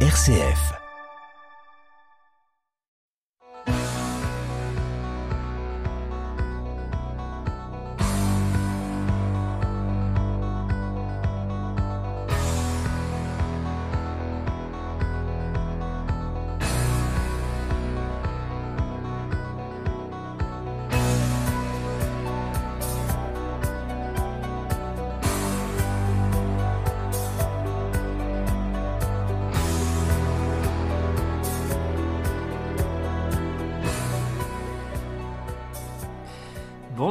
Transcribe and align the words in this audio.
RCF. 0.00 0.85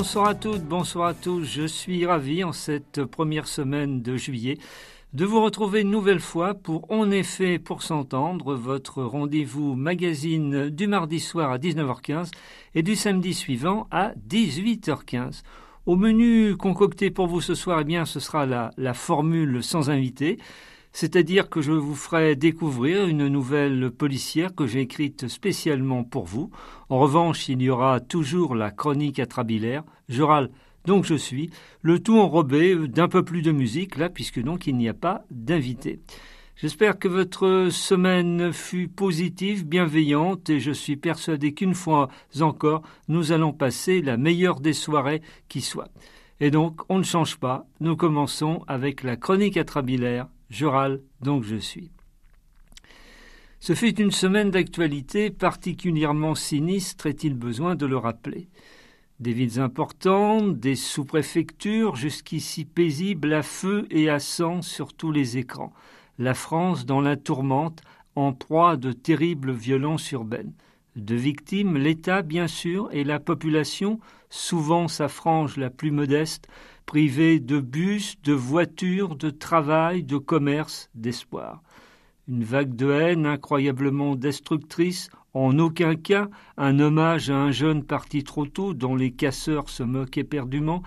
Bonsoir 0.05 0.27
à 0.27 0.35
toutes, 0.35 0.61
bonsoir 0.61 1.07
à 1.07 1.13
tous. 1.15 1.43
Je 1.45 1.65
suis 1.65 2.05
ravi 2.05 2.43
en 2.43 2.53
cette 2.53 3.03
première 3.05 3.47
semaine 3.47 4.03
de 4.03 4.17
juillet 4.17 4.59
de 5.13 5.25
vous 5.25 5.41
retrouver 5.41 5.81
une 5.81 5.89
nouvelle 5.89 6.19
fois 6.19 6.53
pour 6.53 6.91
En 6.91 7.09
effet 7.09 7.57
pour 7.57 7.81
s'entendre, 7.81 8.53
votre 8.53 9.01
rendez-vous 9.01 9.73
magazine 9.73 10.69
du 10.69 10.85
mardi 10.85 11.19
soir 11.19 11.49
à 11.49 11.57
19h15 11.57 12.29
et 12.75 12.83
du 12.83 12.95
samedi 12.95 13.33
suivant 13.33 13.87
à 13.89 14.13
18h15. 14.29 15.41
Au 15.87 15.95
menu 15.95 16.55
concocté 16.55 17.09
pour 17.09 17.25
vous 17.25 17.41
ce 17.41 17.55
soir, 17.55 17.79
eh 17.81 17.83
bien, 17.83 18.05
ce 18.05 18.19
sera 18.19 18.45
la, 18.45 18.69
la 18.77 18.93
formule 18.93 19.63
sans 19.63 19.89
invité 19.89 20.37
c'est-à-dire 20.95 21.49
que 21.49 21.59
je 21.59 21.73
vous 21.73 21.93
ferai 21.93 22.37
découvrir 22.37 23.05
une 23.05 23.27
nouvelle 23.27 23.91
policière 23.91 24.55
que 24.55 24.65
j'ai 24.65 24.79
écrite 24.79 25.27
spécialement 25.27 26.05
pour 26.05 26.23
vous. 26.23 26.51
En 26.87 26.99
revanche, 26.99 27.49
il 27.49 27.61
y 27.61 27.69
aura 27.69 27.99
toujours 27.99 28.55
la 28.55 28.71
chronique 28.71 29.19
atrabilaire. 29.19 29.83
Je 30.07 30.23
râle, 30.23 30.51
donc 30.85 31.03
je 31.03 31.15
suis, 31.15 31.49
le 31.81 31.99
tout 31.99 32.17
enrobé 32.17 32.87
d'un 32.87 33.09
peu 33.09 33.23
plus 33.23 33.41
de 33.41 33.51
musique, 33.51 33.97
là, 33.97 34.07
puisque 34.07 34.41
donc 34.41 34.67
il 34.67 34.77
n'y 34.77 34.87
a 34.87 34.93
pas 34.93 35.25
d'invité. 35.31 35.99
J'espère 36.55 36.97
que 36.97 37.09
votre 37.09 37.67
semaine 37.71 38.53
fut 38.53 38.87
positive, 38.87 39.67
bienveillante, 39.67 40.49
et 40.49 40.61
je 40.61 40.71
suis 40.71 40.95
persuadé 40.95 41.53
qu'une 41.53 41.75
fois 41.75 42.07
encore, 42.39 42.83
nous 43.09 43.33
allons 43.33 43.51
passer 43.51 44.01
la 44.01 44.15
meilleure 44.15 44.61
des 44.61 44.71
soirées 44.71 45.21
qui 45.49 45.59
soit. 45.59 45.89
Et 46.39 46.51
donc, 46.51 46.83
on 46.87 46.99
ne 46.99 47.03
change 47.03 47.35
pas, 47.35 47.67
nous 47.81 47.97
commençons 47.97 48.63
avec 48.69 49.03
la 49.03 49.17
chronique 49.17 49.57
atrabilaire 49.57 50.27
je 50.49 50.65
râle, 50.65 51.01
donc 51.21 51.43
je 51.43 51.55
suis. 51.55 51.91
Ce 53.59 53.73
fut 53.73 53.99
une 53.99 54.11
semaine 54.11 54.51
d'actualité 54.51 55.31
particulièrement 55.31 56.35
sinistre, 56.35 57.07
est-il 57.07 57.33
besoin 57.33 57.75
de 57.75 57.85
le 57.85 57.97
rappeler. 57.97 58.47
Des 59.19 59.33
villes 59.33 59.59
importantes, 59.59 60.59
des 60.59 60.75
sous-préfectures 60.75 61.95
jusqu'ici 61.95 62.65
paisibles 62.65 63.33
à 63.33 63.41
feu 63.41 63.87
et 63.89 64.09
à 64.09 64.19
sang 64.19 64.61
sur 64.61 64.93
tous 64.93 65.11
les 65.11 65.37
écrans. 65.37 65.73
La 66.19 66.33
France 66.33 66.85
dans 66.85 67.01
la 67.01 67.15
tourmente, 67.15 67.81
en 68.15 68.33
proie 68.33 68.71
à 68.71 68.77
de 68.77 68.91
terribles 68.91 69.51
violences 69.51 70.11
urbaines. 70.11 70.53
De 70.95 71.15
victimes, 71.15 71.77
l'État 71.77 72.21
bien 72.21 72.47
sûr, 72.47 72.89
et 72.91 73.03
la 73.03 73.19
population, 73.19 73.99
souvent 74.29 74.87
sa 74.87 75.07
frange 75.07 75.57
la 75.57 75.69
plus 75.69 75.91
modeste, 75.91 76.47
privés 76.85 77.39
de 77.39 77.59
bus, 77.59 78.15
de 78.23 78.33
voitures, 78.33 79.15
de 79.15 79.29
travail, 79.29 80.03
de 80.03 80.17
commerce, 80.17 80.89
d'espoir. 80.95 81.61
Une 82.27 82.43
vague 82.43 82.75
de 82.75 82.89
haine 82.91 83.25
incroyablement 83.25 84.15
destructrice, 84.15 85.09
en 85.33 85.59
aucun 85.59 85.95
cas 85.95 86.29
un 86.57 86.79
hommage 86.79 87.29
à 87.29 87.37
un 87.37 87.51
jeune 87.51 87.83
parti 87.83 88.23
trop 88.23 88.45
tôt 88.45 88.73
dont 88.73 88.95
les 88.95 89.11
casseurs 89.11 89.69
se 89.69 89.83
moquent 89.83 90.17
éperdument, 90.17 90.81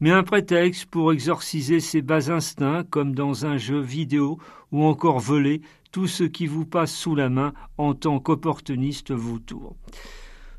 mais 0.00 0.10
un 0.10 0.24
prétexte 0.24 0.86
pour 0.86 1.12
exorciser 1.12 1.78
ses 1.78 2.02
bas 2.02 2.32
instincts 2.32 2.84
comme 2.90 3.14
dans 3.14 3.46
un 3.46 3.58
jeu 3.58 3.80
vidéo 3.80 4.38
ou 4.72 4.84
encore 4.84 5.20
voler 5.20 5.60
tout 5.92 6.08
ce 6.08 6.24
qui 6.24 6.46
vous 6.46 6.64
passe 6.64 6.92
sous 6.92 7.14
la 7.14 7.28
main 7.28 7.52
en 7.78 7.94
tant 7.94 8.18
qu'opportuniste 8.18 9.12
vautour. 9.12 9.76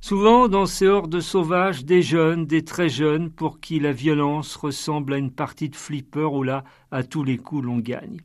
Souvent, 0.06 0.50
dans 0.50 0.66
ces 0.66 0.86
hordes 0.86 1.22
sauvages, 1.22 1.86
des 1.86 2.02
jeunes, 2.02 2.46
des 2.46 2.66
très 2.66 2.90
jeunes, 2.90 3.30
pour 3.30 3.62
qui 3.62 3.80
la 3.80 3.94
violence 3.94 4.58
ressemble 4.58 5.14
à 5.14 5.18
une 5.18 5.32
partie 5.32 5.70
de 5.70 5.78
flipper 5.78 6.30
où 6.30 6.44
là, 6.44 6.66
à 6.92 7.04
tous 7.04 7.24
les 7.24 7.38
coups, 7.38 7.64
l'on 7.64 7.78
gagne. 7.78 8.20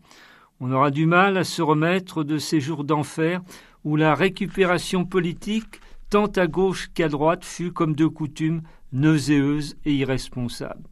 On 0.58 0.72
aura 0.72 0.90
du 0.90 1.06
mal 1.06 1.36
à 1.36 1.44
se 1.44 1.62
remettre 1.62 2.24
de 2.24 2.36
ces 2.38 2.60
jours 2.60 2.82
d'enfer 2.82 3.42
où 3.84 3.94
la 3.94 4.16
récupération 4.16 5.04
politique, 5.04 5.80
tant 6.10 6.26
à 6.26 6.48
gauche 6.48 6.88
qu'à 6.94 7.08
droite, 7.08 7.44
fut, 7.44 7.70
comme 7.70 7.94
de 7.94 8.08
coutume, 8.08 8.62
nauséeuse 8.92 9.76
et 9.84 9.94
irresponsable. 9.94 10.82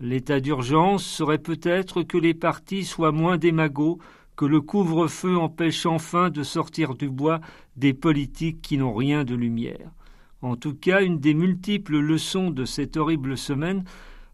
L'état 0.00 0.40
d'urgence 0.40 1.04
serait 1.04 1.38
peut-être 1.38 2.02
que 2.02 2.18
les 2.18 2.34
partis 2.34 2.82
soient 2.82 3.12
moins 3.12 3.36
démagos, 3.36 3.98
que 4.34 4.44
le 4.44 4.60
couvre-feu 4.60 5.36
empêche 5.36 5.86
enfin 5.86 6.30
de 6.30 6.42
sortir 6.42 6.96
du 6.96 7.08
bois 7.08 7.40
des 7.76 7.94
politiques 7.94 8.60
qui 8.60 8.76
n'ont 8.76 8.92
rien 8.92 9.22
de 9.22 9.36
lumière. 9.36 9.92
En 10.42 10.56
tout 10.56 10.74
cas, 10.74 11.02
une 11.02 11.18
des 11.18 11.34
multiples 11.34 11.98
leçons 11.98 12.50
de 12.50 12.64
cette 12.64 12.96
horrible 12.96 13.36
semaine 13.36 13.84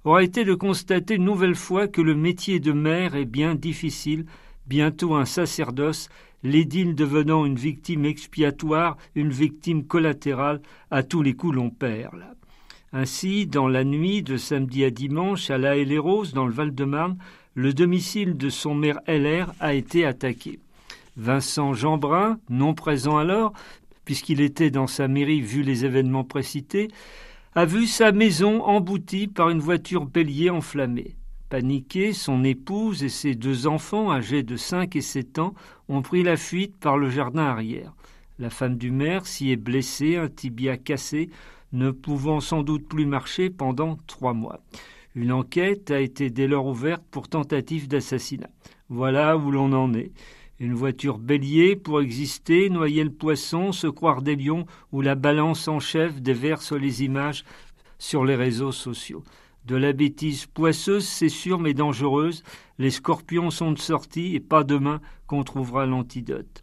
aura 0.05 0.23
été 0.23 0.45
de 0.45 0.55
constater 0.55 1.15
une 1.15 1.25
nouvelle 1.25 1.55
fois 1.55 1.87
que 1.87 2.01
le 2.01 2.15
métier 2.15 2.59
de 2.59 2.73
maire 2.73 3.15
est 3.15 3.25
bien 3.25 3.55
difficile, 3.55 4.27
bientôt 4.67 5.15
un 5.15 5.25
sacerdoce, 5.25 6.09
l'édile 6.43 6.95
devenant 6.95 7.47
une 7.47 7.55
victime 7.55 8.05
expiatoire, 8.05 8.97
une 9.15 9.31
victime 9.31 9.85
collatérale, 9.85 10.61
à 10.91 11.03
tous 11.03 11.23
les 11.23 11.35
coups 11.35 11.55
l'on 11.55 11.71
perd. 11.71 12.25
Ainsi, 12.93 13.47
dans 13.47 13.69
la 13.69 13.85
nuit 13.85 14.23
de 14.23 14.37
samedi 14.37 14.85
à 14.85 14.91
dimanche, 14.91 15.51
à 15.51 15.57
La 15.57 15.77
les 15.77 15.97
dans 15.97 16.47
le 16.47 16.53
Val-de-Marne, 16.53 17.17
le 17.55 17.73
domicile 17.73 18.37
de 18.37 18.51
son 18.51 18.75
maire 18.75 19.01
LR 19.07 19.53
a 19.61 19.75
été 19.75 20.05
attaqué. 20.05 20.59
Vincent 21.17 21.75
Jeanbrun, 21.75 22.39
non 22.49 22.75
présent 22.75 23.19
alors, 23.19 23.53
puisqu'il 24.05 24.41
était 24.41 24.71
dans 24.71 24.87
sa 24.87 25.09
mairie 25.09 25.41
vu 25.41 25.63
les 25.63 25.85
événements 25.85 26.25
précités, 26.25 26.89
a 27.55 27.65
vu 27.65 27.87
sa 27.87 28.13
maison 28.13 28.63
emboutie 28.65 29.29
par 29.29 29.51
une 29.51 29.61
voiture 29.61 30.07
bélier 30.07 30.51
enflammée. 30.51 31.17
Paniqué, 31.51 32.15
son 32.15 32.45
épouse 32.45 33.03
et 33.03 33.11
ses 33.11 33.35
deux 33.35 33.67
enfants, 33.67 34.11
âgés 34.11 34.43
de 34.43 34.57
cinq 34.57 34.97
et 34.97 35.03
sept 35.03 35.39
ans, 35.39 35.53
ont 35.89 36.01
pris 36.01 36.23
la 36.23 36.39
fuite 36.39 36.77
par 36.77 36.97
le 36.97 37.11
jardin 37.11 37.43
arrière. 37.43 37.93
La 38.39 38.49
femme 38.49 38.77
du 38.77 38.91
maire 38.91 39.27
s'y 39.27 39.53
est 39.53 39.57
blessée, 39.57 40.17
un 40.17 40.29
tibia 40.29 40.79
cassé, 40.79 41.29
ne 41.73 41.91
pouvant 41.91 42.41
sans 42.41 42.63
doute 42.63 42.89
plus 42.89 43.05
marcher 43.05 43.51
pendant 43.51 43.99
trois 44.07 44.33
mois. 44.33 44.61
Une 45.15 45.33
enquête 45.33 45.91
a 45.91 46.01
été 46.01 46.31
dès 46.31 46.47
lors 46.47 46.67
ouverte 46.67 47.03
pour 47.11 47.29
tentative 47.29 47.87
d'assassinat. 47.87 48.49
Voilà 48.89 49.37
où 49.37 49.51
l'on 49.51 49.73
en 49.73 49.93
est. 49.93 50.13
Une 50.63 50.75
voiture 50.75 51.19
bélier 51.19 51.75
pour 51.75 52.01
exister, 52.01 52.71
noyer 52.71 53.03
le 53.03 53.11
poisson, 53.11 53.73
se 53.73 53.89
croire 53.89 54.23
des 54.23 54.37
lions, 54.37 54.65
ou 54.93 55.01
la 55.01 55.17
balance 55.17 55.67
en 55.67 55.81
chef 55.81 56.23
déverse 56.23 56.71
les 56.71 57.03
images 57.03 57.43
sur 57.99 58.25
les 58.25 58.37
réseaux 58.37 58.71
sociaux. 58.71 59.25
De 59.67 59.75
la 59.75 59.93
bêtise 59.93 60.47
poisseuse, 60.47 61.05
c'est 61.05 61.29
sûr, 61.29 61.59
mais 61.59 61.75
dangereuse. 61.75 62.45
Les 62.79 62.93
scorpions 62.93 63.51
sont 63.51 63.73
de 63.73 63.79
sortie 63.81 64.37
et 64.37 64.41
pas 64.41 64.63
demain 64.63 65.01
qu'on 65.27 65.43
trouvera 65.43 65.85
l'antidote. 65.85 66.63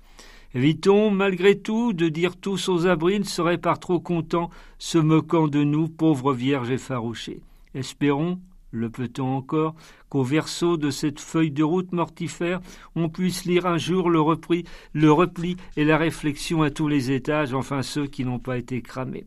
Évitons, 0.54 1.12
malgré 1.12 1.60
tout, 1.60 1.92
de 1.92 2.08
dire 2.08 2.38
tous 2.38 2.70
aux 2.70 2.88
abrils 2.88 3.26
seraient 3.26 3.58
par 3.58 3.80
trop 3.80 4.00
contents, 4.00 4.50
se 4.78 4.98
moquant 4.98 5.50
de 5.50 5.66
nous, 5.66 5.90
pauvres 5.90 6.32
vierges 6.32 6.72
effarouchées. 6.72 7.42
Espérons, 7.76 8.40
le 8.72 8.90
peut-on 8.90 9.26
encore, 9.26 9.76
qu'au 10.10 10.24
verso 10.24 10.78
de 10.78 10.92
cette 10.92 11.20
feuille 11.20 11.52
de 11.52 11.64
route 11.64 11.92
mortifère, 11.92 12.62
on 12.96 13.10
puisse 13.10 13.46
lire 13.46 13.66
un 13.66 13.78
jour 13.78 14.10
le, 14.10 14.22
repli, 14.22 14.66
le 14.94 15.12
repli 15.12 15.58
et 15.78 15.84
la 15.84 15.98
réflexion 15.98 16.62
à 16.62 16.70
tous 16.70 16.88
les 16.88 17.12
étages, 17.12 17.54
enfin 17.54 17.82
ceux 17.82 18.08
qui 18.08 18.26
n'ont 18.26 18.40
pas 18.40 18.58
été 18.58 18.82
cramés. 18.82 19.26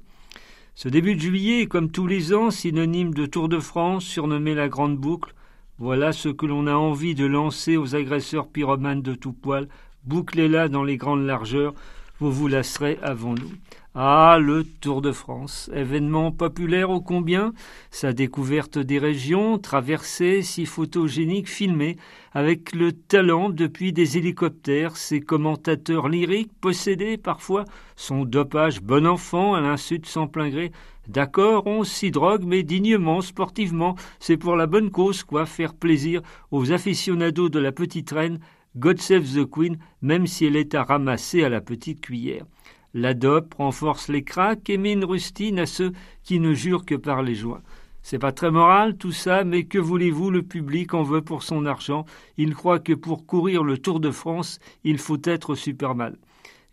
Ce 0.74 0.88
début 0.88 1.14
de 1.14 1.20
juillet 1.20 1.66
comme 1.66 1.90
tous 1.90 2.06
les 2.06 2.32
ans, 2.32 2.50
synonyme 2.50 3.12
de 3.12 3.26
Tour 3.26 3.48
de 3.48 3.58
France, 3.58 4.04
surnommé 4.04 4.54
la 4.54 4.68
Grande 4.68 4.96
Boucle. 4.96 5.34
Voilà 5.78 6.12
ce 6.12 6.28
que 6.28 6.46
l'on 6.46 6.66
a 6.66 6.74
envie 6.74 7.14
de 7.14 7.26
lancer 7.26 7.76
aux 7.76 7.94
agresseurs 7.94 8.48
pyromanes 8.48 9.02
de 9.02 9.14
tout 9.14 9.32
poil. 9.32 9.68
Bouclez-la 10.04 10.68
dans 10.68 10.82
les 10.82 10.96
grandes 10.96 11.26
largeurs, 11.26 11.74
vous 12.20 12.32
vous 12.32 12.48
lasserez 12.48 12.98
avant 13.02 13.34
nous. 13.34 13.52
Ah, 13.94 14.38
le 14.40 14.64
Tour 14.64 15.02
de 15.02 15.12
France, 15.12 15.70
événement 15.74 16.32
populaire 16.32 16.88
ô 16.88 17.02
combien, 17.02 17.52
sa 17.90 18.14
découverte 18.14 18.78
des 18.78 18.98
régions, 18.98 19.58
traversée 19.58 20.40
si 20.40 20.64
photogénique, 20.64 21.46
filmée, 21.46 21.98
avec 22.32 22.74
le 22.74 22.92
talent 22.92 23.50
depuis 23.50 23.92
des 23.92 24.16
hélicoptères, 24.16 24.96
ses 24.96 25.20
commentateurs 25.20 26.08
lyriques 26.08 26.52
possédés 26.58 27.18
parfois, 27.18 27.66
son 27.94 28.24
dopage 28.24 28.80
bon 28.80 29.06
enfant 29.06 29.52
à 29.52 29.60
l'insu 29.60 29.98
de 29.98 30.06
son 30.06 30.26
plein 30.26 30.48
gré. 30.48 30.72
D'accord, 31.06 31.66
on 31.66 31.84
s'y 31.84 32.10
drogue, 32.10 32.44
mais 32.46 32.62
dignement, 32.62 33.20
sportivement, 33.20 33.94
c'est 34.20 34.38
pour 34.38 34.56
la 34.56 34.66
bonne 34.66 34.90
cause, 34.90 35.22
quoi, 35.22 35.44
faire 35.44 35.74
plaisir 35.74 36.22
aux 36.50 36.72
aficionados 36.72 37.50
de 37.50 37.58
la 37.58 37.72
petite 37.72 38.10
reine, 38.10 38.38
God 38.74 39.02
Save 39.02 39.34
the 39.34 39.44
Queen, 39.44 39.76
même 40.00 40.26
si 40.26 40.46
elle 40.46 40.56
est 40.56 40.74
à 40.74 40.82
ramasser 40.82 41.44
à 41.44 41.50
la 41.50 41.60
petite 41.60 42.00
cuillère. 42.00 42.46
La 42.94 43.14
dope 43.14 43.54
renforce 43.54 44.08
les 44.08 44.22
cracks 44.22 44.68
et 44.68 44.76
met 44.76 44.92
une 44.92 45.04
rustine 45.04 45.58
à 45.58 45.66
ceux 45.66 45.92
qui 46.22 46.40
ne 46.40 46.52
jurent 46.52 46.84
que 46.84 46.94
par 46.94 47.22
les 47.22 47.34
joints. 47.34 47.62
C'est 48.02 48.18
pas 48.18 48.32
très 48.32 48.50
moral 48.50 48.96
tout 48.96 49.12
ça, 49.12 49.44
mais 49.44 49.64
que 49.64 49.78
voulez-vous, 49.78 50.30
le 50.30 50.42
public 50.42 50.92
en 50.92 51.02
veut 51.02 51.22
pour 51.22 51.42
son 51.42 51.66
argent. 51.66 52.04
Il 52.36 52.54
croit 52.54 52.80
que 52.80 52.92
pour 52.92 53.26
courir 53.26 53.62
le 53.62 53.78
Tour 53.78 54.00
de 54.00 54.10
France, 54.10 54.58
il 54.84 54.98
faut 54.98 55.20
être 55.24 55.54
Superman. 55.54 56.16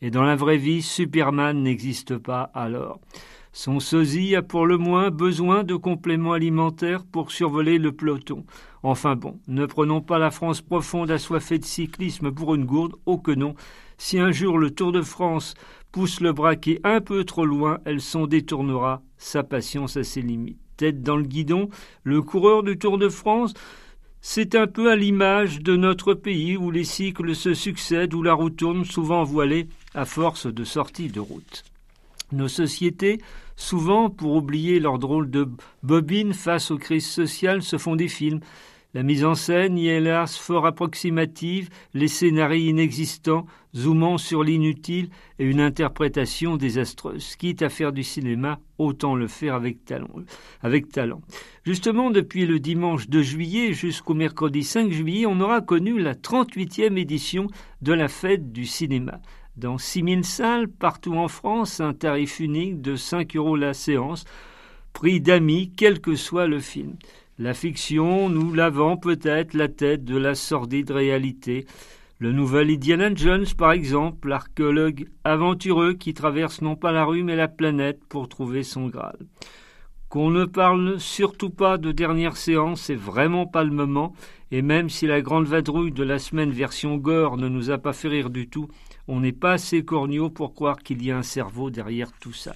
Et 0.01 0.11
dans 0.11 0.23
la 0.23 0.35
vraie 0.35 0.57
vie, 0.57 0.81
Superman 0.81 1.61
n'existe 1.61 2.17
pas 2.17 2.51
alors. 2.53 2.99
Son 3.51 3.79
sosie 3.79 4.35
a 4.35 4.41
pour 4.41 4.65
le 4.65 4.77
moins 4.77 5.09
besoin 5.09 5.63
de 5.63 5.75
compléments 5.75 6.33
alimentaires 6.33 7.03
pour 7.03 7.31
survoler 7.31 7.77
le 7.77 7.91
peloton. 7.91 8.45
Enfin 8.83 9.15
bon, 9.15 9.39
ne 9.47 9.65
prenons 9.65 10.01
pas 10.01 10.19
la 10.19 10.31
France 10.31 10.61
profonde 10.61 11.11
assoiffée 11.11 11.59
de 11.59 11.65
cyclisme 11.65 12.31
pour 12.31 12.55
une 12.55 12.65
gourde, 12.65 12.95
oh 13.05 13.17
que 13.17 13.31
non. 13.31 13.55
Si 13.97 14.19
un 14.19 14.31
jour 14.31 14.57
le 14.57 14.71
Tour 14.71 14.91
de 14.91 15.01
France 15.01 15.55
pousse 15.91 16.21
le 16.21 16.33
braquet 16.33 16.79
un 16.83 17.01
peu 17.01 17.23
trop 17.23 17.45
loin, 17.45 17.79
elle 17.85 18.01
s'en 18.01 18.27
détournera, 18.27 19.01
sa 19.17 19.43
patience 19.43 19.97
a 19.97 20.03
ses 20.03 20.21
limites. 20.21 20.59
Tête 20.77 21.01
dans 21.03 21.17
le 21.17 21.23
guidon, 21.23 21.69
le 22.03 22.21
coureur 22.21 22.63
du 22.63 22.77
Tour 22.77 22.97
de 22.97 23.09
France 23.09 23.53
c'est 24.21 24.55
un 24.55 24.67
peu 24.67 24.91
à 24.91 24.97
l'image 24.97 25.61
de 25.61 25.77
notre 25.77 26.13
pays 26.13 26.57
où 26.57 26.71
les 26.71 26.83
cycles 26.83 27.33
se 27.35 27.53
succèdent, 27.53 28.13
où 28.13 28.21
la 28.21 28.33
route 28.33 28.57
tourne 28.57 28.83
souvent 28.83 29.23
voilée 29.23 29.67
à 29.93 30.03
force 30.03 30.45
de 30.45 30.63
sorties 30.65 31.07
de 31.07 31.21
route. 31.21 31.63
Nos 32.33 32.49
sociétés, 32.49 33.19
souvent 33.55 34.09
pour 34.09 34.35
oublier 34.35 34.79
leur 34.79 34.99
drôle 34.99 35.29
de 35.29 35.47
bobine 35.83 36.33
face 36.33 36.69
aux 36.69 36.77
crises 36.77 37.07
sociales, 37.09 37.63
se 37.63 37.77
font 37.77 37.95
des 37.95 38.09
films. 38.09 38.41
La 38.93 39.03
mise 39.03 39.23
en 39.23 39.35
scène 39.35 39.77
y 39.77 39.87
est 39.87 39.97
hélas 39.97 40.37
fort 40.37 40.65
approximative, 40.65 41.69
les 41.93 42.07
scénarios 42.09 42.69
inexistants, 42.69 43.45
zoomant 43.75 44.17
sur 44.17 44.43
l'inutile 44.43 45.09
et 45.37 45.45
une 45.45 45.59
interprétation 45.59 46.57
désastreuse. 46.57 47.35
Quitte 47.35 47.61
à 47.61 47.69
faire 47.69 47.91
du 47.91 48.03
cinéma, 48.03 48.59
autant 48.77 49.15
le 49.15 49.27
faire 49.27 49.55
avec 49.55 49.85
talent. 49.85 51.21
Justement, 51.63 52.11
depuis 52.11 52.45
le 52.45 52.59
dimanche 52.59 53.07
2 53.09 53.21
juillet 53.21 53.73
jusqu'au 53.73 54.13
mercredi 54.13 54.63
5 54.63 54.91
juillet, 54.91 55.25
on 55.25 55.39
aura 55.41 55.61
connu 55.61 55.99
la 55.99 56.15
38e 56.15 56.97
édition 56.97 57.47
de 57.81 57.93
la 57.93 58.07
fête 58.07 58.51
du 58.51 58.65
cinéma. 58.65 59.19
Dans 59.55 59.77
6000 59.77 60.23
salles 60.23 60.67
partout 60.69 61.15
en 61.15 61.27
France, 61.27 61.81
un 61.81 61.93
tarif 61.93 62.39
unique 62.39 62.81
de 62.81 62.95
5 62.95 63.35
euros 63.35 63.55
la 63.55 63.73
séance, 63.73 64.23
prix 64.93 65.19
d'amis, 65.19 65.73
quel 65.75 65.99
que 65.99 66.15
soit 66.15 66.47
le 66.47 66.59
film. 66.59 66.95
La 67.37 67.53
fiction, 67.53 68.29
nous 68.29 68.53
lavant 68.53 68.97
peut-être 68.97 69.53
la 69.53 69.67
tête 69.67 70.03
de 70.03 70.17
la 70.17 70.35
sordide 70.35 70.91
réalité. 70.91 71.65
Le 72.21 72.33
nouvel 72.33 72.69
Indiana 72.69 73.09
Jones, 73.15 73.45
par 73.57 73.71
exemple, 73.71 74.27
l'archéologue 74.27 75.07
aventureux 75.23 75.93
qui 75.93 76.13
traverse 76.13 76.61
non 76.61 76.75
pas 76.75 76.91
la 76.91 77.05
rue 77.05 77.23
mais 77.23 77.37
la 77.37 77.47
planète 77.47 78.01
pour 78.09 78.27
trouver 78.27 78.63
son 78.63 78.87
Graal. 78.87 79.15
Qu'on 80.09 80.29
ne 80.29 80.43
parle 80.43 80.99
surtout 80.99 81.49
pas 81.49 81.77
de 81.77 81.93
dernière 81.93 82.35
séance, 82.35 82.81
c'est 82.81 82.95
vraiment 82.95 83.45
pas 83.45 83.63
le 83.63 83.71
moment, 83.71 84.13
et 84.51 84.61
même 84.61 84.89
si 84.89 85.07
la 85.07 85.21
grande 85.21 85.45
vadrouille 85.45 85.93
de 85.93 86.03
la 86.03 86.19
semaine 86.19 86.51
version 86.51 86.97
gore 86.97 87.37
ne 87.37 87.47
nous 87.47 87.71
a 87.71 87.77
pas 87.77 87.93
fait 87.93 88.09
rire 88.09 88.29
du 88.29 88.49
tout, 88.49 88.67
on 89.07 89.21
n'est 89.21 89.31
pas 89.31 89.53
assez 89.53 89.85
corneau 89.85 90.29
pour 90.29 90.53
croire 90.53 90.79
qu'il 90.79 91.01
y 91.01 91.11
a 91.11 91.17
un 91.17 91.23
cerveau 91.23 91.69
derrière 91.69 92.11
tout 92.19 92.33
ça. 92.33 92.53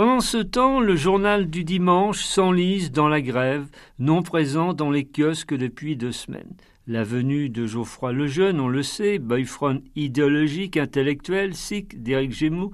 Pendant 0.00 0.20
ce 0.20 0.38
temps, 0.38 0.80
le 0.80 0.96
journal 0.96 1.50
du 1.50 1.62
dimanche 1.62 2.24
s'enlise 2.24 2.90
dans 2.90 3.06
la 3.06 3.20
grève, 3.20 3.66
non 3.98 4.22
présent 4.22 4.72
dans 4.72 4.90
les 4.90 5.04
kiosques 5.04 5.52
depuis 5.52 5.94
deux 5.94 6.10
semaines. 6.10 6.54
La 6.86 7.04
venue 7.04 7.50
de 7.50 7.66
Geoffroy 7.66 8.14
Lejeune, 8.14 8.60
on 8.60 8.68
le 8.68 8.82
sait, 8.82 9.18
boyfriend 9.18 9.80
idéologique, 9.96 10.78
intellectuel, 10.78 11.54
sikh 11.54 12.02
d'Éric 12.02 12.32
Zemmour, 12.32 12.70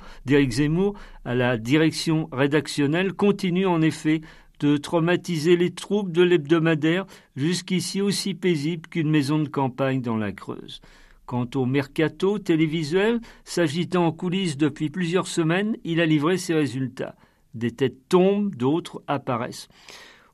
Zemmour 0.50 0.94
à 1.24 1.34
la 1.34 1.56
direction 1.56 2.28
rédactionnelle 2.30 3.12
continue 3.12 3.66
en 3.66 3.82
effet 3.82 4.20
de 4.60 4.76
traumatiser 4.76 5.56
les 5.56 5.72
troupes 5.72 6.12
de 6.12 6.22
l'hebdomadaire, 6.22 7.06
jusqu'ici 7.34 8.00
aussi 8.00 8.34
paisible 8.34 8.88
qu'une 8.88 9.10
maison 9.10 9.40
de 9.40 9.48
campagne 9.48 10.00
dans 10.00 10.16
la 10.16 10.30
Creuse. 10.30 10.80
Quant 11.26 11.48
au 11.56 11.66
mercato 11.66 12.38
télévisuel, 12.38 13.20
s'agitant 13.44 14.06
en 14.06 14.12
coulisses 14.12 14.56
depuis 14.56 14.90
plusieurs 14.90 15.26
semaines, 15.26 15.76
il 15.84 16.00
a 16.00 16.06
livré 16.06 16.38
ses 16.38 16.54
résultats. 16.54 17.16
Des 17.54 17.72
têtes 17.72 18.08
tombent, 18.08 18.54
d'autres 18.54 19.02
apparaissent. 19.08 19.68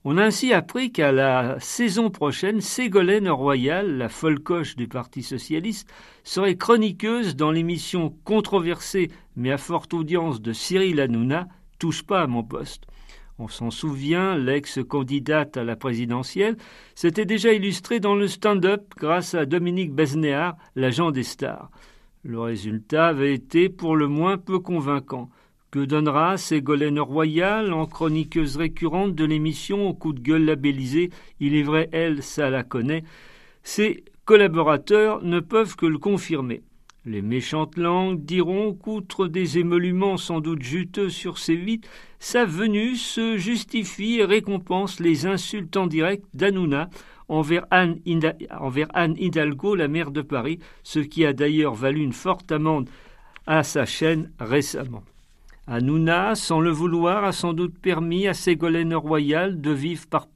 On 0.04 0.18
a 0.18 0.24
ainsi 0.24 0.52
appris 0.52 0.92
qu'à 0.92 1.10
la 1.12 1.58
saison 1.60 2.10
prochaine, 2.10 2.60
Ségolène 2.60 3.30
Royal, 3.30 3.96
la 3.96 4.08
folle 4.08 4.40
coche 4.40 4.76
du 4.76 4.88
Parti 4.88 5.22
socialiste, 5.22 5.88
serait 6.24 6.56
chroniqueuse 6.56 7.36
dans 7.36 7.52
l'émission 7.52 8.14
controversée 8.24 9.10
mais 9.36 9.50
à 9.50 9.58
forte 9.58 9.94
audience 9.94 10.42
de 10.42 10.52
Cyril 10.52 11.00
Hanouna, 11.00 11.48
Touche 11.82 12.04
pas 12.04 12.22
à 12.22 12.26
mon 12.28 12.44
poste. 12.44 12.84
On 13.42 13.48
s'en 13.48 13.72
souvient, 13.72 14.38
l'ex-candidate 14.38 15.56
à 15.56 15.64
la 15.64 15.74
présidentielle 15.74 16.56
s'était 16.94 17.24
déjà 17.24 17.52
illustrée 17.52 17.98
dans 17.98 18.14
le 18.14 18.28
stand-up 18.28 18.94
grâce 18.96 19.34
à 19.34 19.46
Dominique 19.46 19.92
Besnéard, 19.92 20.56
l'agent 20.76 21.10
des 21.10 21.24
stars. 21.24 21.68
Le 22.22 22.38
résultat 22.38 23.08
avait 23.08 23.34
été 23.34 23.68
pour 23.68 23.96
le 23.96 24.06
moins 24.06 24.38
peu 24.38 24.60
convaincant. 24.60 25.28
Que 25.72 25.80
donnera 25.80 26.36
Ségolène 26.36 27.00
Royal 27.00 27.72
en 27.72 27.86
chroniqueuse 27.86 28.58
récurrente 28.58 29.16
de 29.16 29.24
l'émission 29.24 29.88
au 29.88 29.92
coup 29.92 30.12
de 30.12 30.20
gueule 30.20 30.44
labellisé 30.44 31.10
Il 31.40 31.56
est 31.56 31.64
vrai, 31.64 31.88
elle, 31.90 32.22
ça 32.22 32.48
la 32.48 32.62
connaît. 32.62 33.02
Ses 33.64 34.04
collaborateurs 34.24 35.20
ne 35.24 35.40
peuvent 35.40 35.74
que 35.74 35.86
le 35.86 35.98
confirmer. 35.98 36.62
Les 37.04 37.20
méchantes 37.20 37.76
langues 37.76 38.24
diront 38.24 38.74
qu'outre 38.74 39.26
des 39.26 39.58
émoluments 39.58 40.16
sans 40.16 40.40
doute 40.40 40.62
juteux 40.62 41.10
sur 41.10 41.38
ses 41.38 41.56
vites, 41.56 41.88
sa 42.20 42.44
venue 42.44 42.94
se 42.94 43.36
justifie 43.36 44.20
et 44.20 44.24
récompense 44.24 45.00
les 45.00 45.26
insultes 45.26 45.76
en 45.76 45.88
direct 45.88 46.24
d'Anouna 46.32 46.90
envers 47.28 47.66
Anne, 47.72 47.98
Hidalgo, 48.06 49.74
la 49.74 49.88
maire 49.88 50.12
de 50.12 50.22
Paris, 50.22 50.60
ce 50.84 51.00
qui 51.00 51.26
a 51.26 51.32
d'ailleurs 51.32 51.74
valu 51.74 52.02
une 52.02 52.12
forte 52.12 52.52
amende 52.52 52.88
à 53.48 53.64
sa 53.64 53.84
chaîne 53.84 54.30
récemment. 54.38 55.02
Hanouna, 55.66 56.36
sans 56.36 56.60
le 56.60 56.70
vouloir, 56.70 57.24
a 57.24 57.32
sans 57.32 57.52
doute 57.52 57.76
permis 57.78 58.28
à 58.28 58.34
Ségolène 58.34 58.94
Royal 58.94 59.60
de 59.60 59.72
vivre 59.72 60.06
par, 60.06 60.28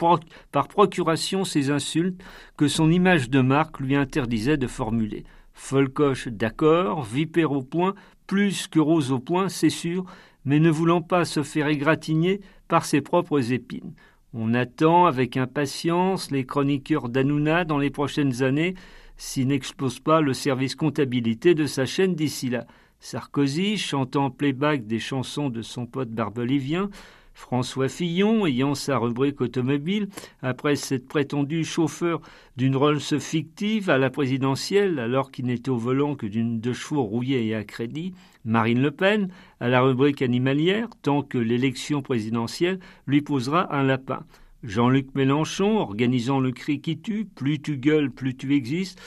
par 0.51 0.67
procuration 0.67 1.45
ces 1.45 1.71
insultes 1.71 2.21
que 2.57 2.67
son 2.67 2.91
image 2.91 3.31
de 3.31 3.41
marque 3.41 3.79
lui 3.79 3.95
interdisait 3.95 4.57
de 4.57 4.67
formuler. 4.67 5.25
Folcoche 5.58 6.29
d'accord, 6.29 7.03
vipère 7.03 7.51
au 7.51 7.63
point, 7.63 7.94
plus 8.27 8.69
que 8.69 8.79
rose 8.79 9.10
au 9.10 9.19
point, 9.19 9.48
c'est 9.48 9.70
sûr, 9.70 10.05
mais 10.44 10.60
ne 10.60 10.70
voulant 10.70 11.01
pas 11.01 11.25
se 11.25 11.43
faire 11.43 11.67
égratigner 11.67 12.41
par 12.69 12.84
ses 12.84 13.01
propres 13.01 13.53
épines. 13.53 13.94
On 14.34 14.53
attend 14.53 15.06
avec 15.06 15.36
impatience 15.36 16.31
les 16.31 16.44
chroniqueurs 16.44 17.08
d'Hanouna 17.08 17.65
dans 17.65 17.79
les 17.79 17.91
prochaines 17.91 18.43
années 18.43 18.75
s'il 19.17 19.48
n'explose 19.48 19.98
pas 19.98 20.20
le 20.20 20.34
service 20.34 20.77
comptabilité 20.77 21.55
de 21.55 21.65
sa 21.65 21.86
chaîne 21.86 22.15
d'ici 22.15 22.51
là. 22.51 22.67
Sarkozy, 23.01 23.79
chantant 23.79 24.31
playback 24.31 24.86
des 24.86 24.98
chansons 24.98 25.48
de 25.48 25.63
son 25.63 25.86
pote 25.86 26.10
barbelivien, 26.10 26.91
François 27.36 27.90
Fillon, 27.90 28.46
ayant 28.46 28.74
sa 28.74 28.96
rubrique 28.96 29.43
automobile, 29.43 30.08
après 30.40 30.74
s'être 30.74 31.06
prétendu 31.06 31.64
chauffeur 31.64 32.22
d'une 32.56 32.74
Rolls 32.74 33.20
fictive 33.20 33.90
à 33.90 33.98
la 33.98 34.08
présidentielle, 34.08 34.98
alors 34.98 35.31
qu'il 35.31 35.44
n'était 35.44 35.69
au 35.69 35.76
volant 35.76 36.14
que 36.14 36.26
d'une 36.26 36.60
deux 36.60 36.72
chevaux 36.72 37.02
rouillée 37.02 37.46
et 37.46 37.55
à 37.55 37.62
crédit, 37.62 38.14
Marine 38.46 38.81
Le 38.81 38.90
Pen, 38.90 39.28
à 39.60 39.69
la 39.69 39.82
rubrique 39.82 40.22
animalière, 40.22 40.88
tant 41.02 41.22
que 41.22 41.36
l'élection 41.36 42.00
présidentielle 42.00 42.81
lui 43.06 43.20
posera 43.20 43.76
un 43.76 43.82
lapin. 43.82 44.24
Jean-Luc 44.62 45.14
Mélenchon, 45.14 45.76
organisant 45.76 46.40
le 46.40 46.52
cri 46.52 46.81
qui 46.81 46.98
tue, 46.98 47.26
plus 47.26 47.60
tu 47.60 47.76
gueules, 47.76 48.10
plus 48.10 48.34
tu 48.34 48.55
existes, 48.55 48.98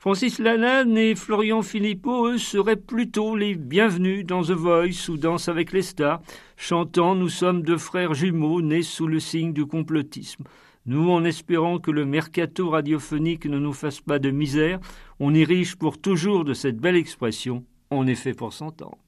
Francis 0.00 0.38
Lalanne 0.38 0.96
et 0.96 1.14
Florian 1.14 1.60
Philippot, 1.60 2.28
eux, 2.28 2.38
seraient 2.38 2.76
plutôt 2.76 3.36
les 3.36 3.54
bienvenus 3.54 4.24
dans 4.24 4.42
The 4.42 4.52
Voice 4.52 5.10
ou 5.10 5.18
Danse 5.18 5.50
avec 5.50 5.72
les 5.72 5.82
stars, 5.82 6.22
chantant 6.60 7.14
Nous 7.14 7.30
sommes 7.30 7.62
deux 7.62 7.78
frères 7.78 8.12
jumeaux 8.12 8.60
nés 8.60 8.82
sous 8.82 9.06
le 9.06 9.18
signe 9.18 9.54
du 9.54 9.64
complotisme. 9.64 10.44
Nous, 10.84 11.10
en 11.10 11.24
espérant 11.24 11.78
que 11.78 11.90
le 11.90 12.04
mercato 12.04 12.68
radiophonique 12.68 13.46
ne 13.46 13.58
nous 13.58 13.72
fasse 13.72 14.00
pas 14.02 14.18
de 14.18 14.30
misère, 14.30 14.78
on 15.20 15.34
érige 15.34 15.76
pour 15.76 15.98
toujours 15.98 16.44
de 16.44 16.52
cette 16.52 16.76
belle 16.76 16.96
expression 16.96 17.64
On 17.90 18.06
est 18.06 18.14
fait 18.14 18.34
pour 18.34 18.52
s'entendre. 18.52 18.98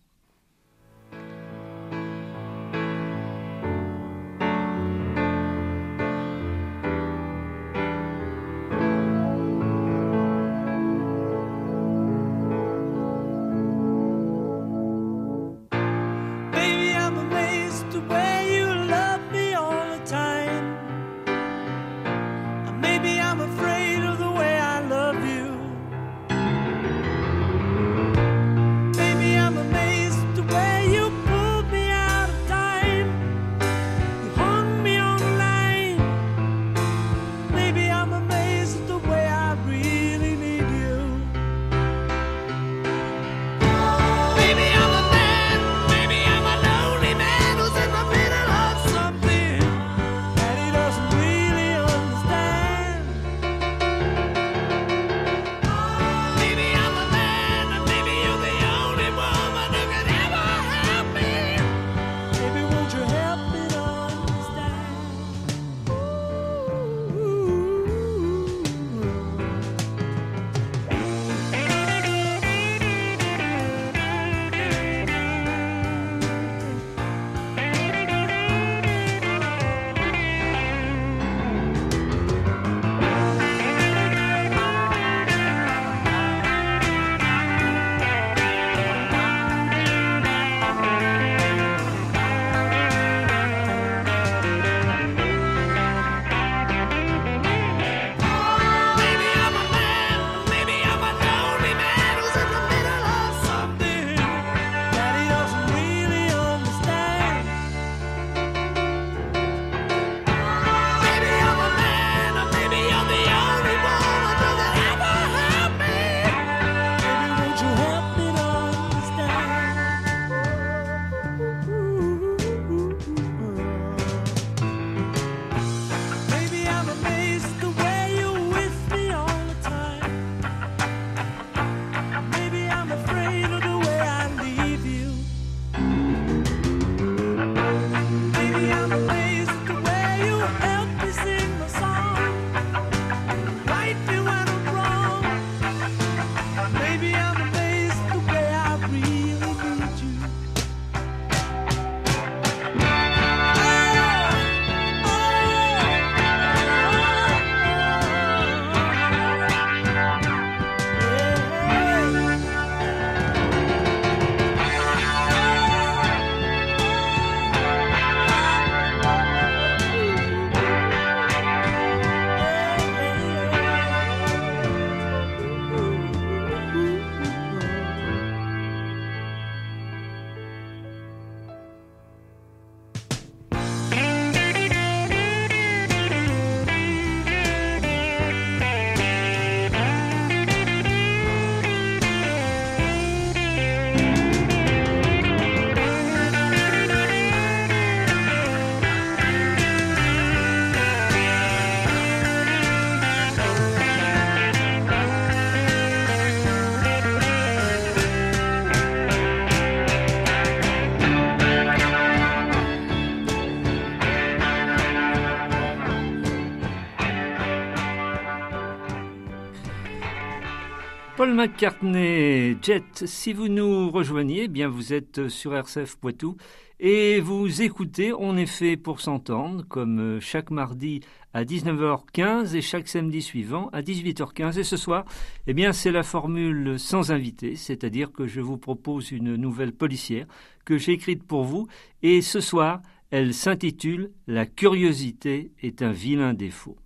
Paul 221.32 221.48
McCartney, 221.48 222.58
Jet, 222.60 223.06
si 223.06 223.32
vous 223.32 223.48
nous 223.48 223.90
rejoignez, 223.90 224.42
eh 224.42 224.48
bien 224.48 224.68
vous 224.68 224.92
êtes 224.92 225.28
sur 225.28 225.56
RCF 225.56 225.96
Poitou 225.96 226.36
et 226.78 227.20
vous 227.20 227.62
écoutez 227.62 228.12
On 228.12 228.36
est 228.36 228.44
fait 228.44 228.76
pour 228.76 229.00
s'entendre, 229.00 229.64
comme 229.66 230.20
chaque 230.20 230.50
mardi 230.50 231.00
à 231.32 231.44
19h15 231.44 232.54
et 232.54 232.60
chaque 232.60 232.86
samedi 232.86 233.22
suivant 233.22 233.70
à 233.72 233.80
18h15. 233.80 234.58
Et 234.58 234.64
ce 234.64 234.76
soir, 234.76 235.06
eh 235.46 235.54
bien 235.54 235.72
c'est 235.72 235.90
la 235.90 236.02
formule 236.02 236.78
sans 236.78 237.12
invité, 237.12 237.56
c'est-à-dire 237.56 238.12
que 238.12 238.26
je 238.26 238.42
vous 238.42 238.58
propose 238.58 239.10
une 239.10 239.36
nouvelle 239.36 239.72
policière 239.72 240.26
que 240.66 240.76
j'ai 240.76 240.92
écrite 240.92 241.22
pour 241.22 241.44
vous 241.44 241.66
et 242.02 242.20
ce 242.20 242.40
soir, 242.40 242.82
elle 243.10 243.32
s'intitule 243.32 244.10
La 244.26 244.44
curiosité 244.44 245.52
est 245.62 245.80
un 245.80 245.92
vilain 245.92 246.34
défaut. 246.34 246.76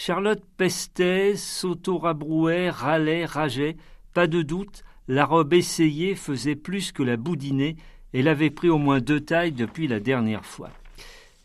Charlotte 0.00 0.44
pestait, 0.56 1.34
s'auto-rabrouait, 1.34 2.70
râlait, 2.70 3.24
rageait. 3.24 3.76
Pas 4.14 4.28
de 4.28 4.42
doute, 4.42 4.84
la 5.08 5.24
robe 5.24 5.52
essayée 5.52 6.14
faisait 6.14 6.54
plus 6.54 6.92
que 6.92 7.02
la 7.02 7.16
boudiner. 7.16 7.74
Elle 8.14 8.28
avait 8.28 8.50
pris 8.50 8.68
au 8.68 8.78
moins 8.78 9.00
deux 9.00 9.18
tailles 9.18 9.50
depuis 9.50 9.88
la 9.88 9.98
dernière 9.98 10.44
fois. 10.44 10.70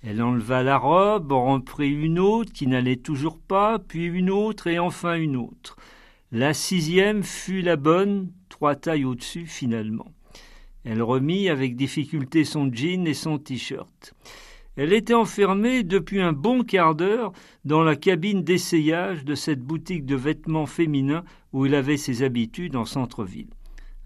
Elle 0.03 0.22
enleva 0.22 0.62
la 0.62 0.77
robe, 0.77 1.31
en 1.31 1.53
reprit 1.53 1.89
une 1.89 2.19
autre 2.19 2.53
qui 2.53 2.67
n'allait 2.67 2.98
toujours 2.98 3.39
pas, 3.39 3.79
puis 3.79 4.05
une 4.05 4.29
autre 4.29 4.67
et 4.67 4.77
enfin 4.77 5.15
une 5.15 5.36
autre. 5.36 5.75
La 6.31 6.53
sixième 6.53 7.24
fut 7.24 7.63
la 7.63 7.75
bonne, 7.75 8.31
trois 8.50 8.75
tailles 8.75 9.05
au-dessus 9.05 9.48
finalement. 9.48 10.13
Elle 10.86 11.01
remit 11.01 11.50
avec 11.50 11.75
difficulté 11.75 12.45
son 12.45 12.72
jean 12.72 13.07
et 13.07 13.15
son 13.15 13.39
t-shirt. 13.39 14.13
Elle 14.75 14.91
était 14.91 15.13
enfermée 15.13 15.83
depuis 15.83 16.19
un 16.19 16.33
bon 16.33 16.63
quart 16.63 16.95
d'heure 16.95 17.31
dans 17.63 17.83
la 17.83 17.95
cabine 17.95 18.43
d'essayage 18.43 19.23
de 19.23 19.35
cette 19.35 19.61
boutique 19.61 20.05
de 20.05 20.15
vêtements 20.15 20.65
féminins 20.65 21.23
où 21.51 21.67
il 21.67 21.75
avait 21.75 21.97
ses 21.97 22.23
habitudes 22.23 22.75
en 22.75 22.85
centre-ville. 22.85 23.51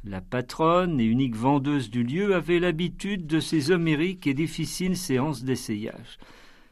La 0.03 0.19
patronne 0.19 0.99
et 0.99 1.05
unique 1.05 1.35
vendeuse 1.35 1.89
du 1.89 2.03
lieu 2.03 2.35
avait 2.35 2.59
l'habitude 2.59 3.27
de 3.27 3.39
ces 3.39 3.71
homériques 3.71 4.27
et 4.27 4.33
difficiles 4.33 4.97
séances 4.97 5.43
d'essayage. 5.43 6.17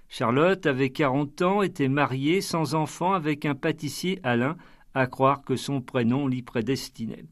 Charlotte 0.09 0.65
avait 0.65 0.91
quarante 0.91 1.41
ans, 1.41 1.61
était 1.61 1.89
mariée, 1.89 2.41
sans 2.41 2.75
enfant, 2.75 3.13
avec 3.13 3.45
un 3.45 3.55
pâtissier 3.55 4.19
Alain, 4.23 4.57
à 4.93 5.07
croire 5.07 5.41
que 5.41 5.55
son 5.55 5.81
prénom 5.81 6.27
l'y 6.27 6.41
prédestinait 6.41 7.25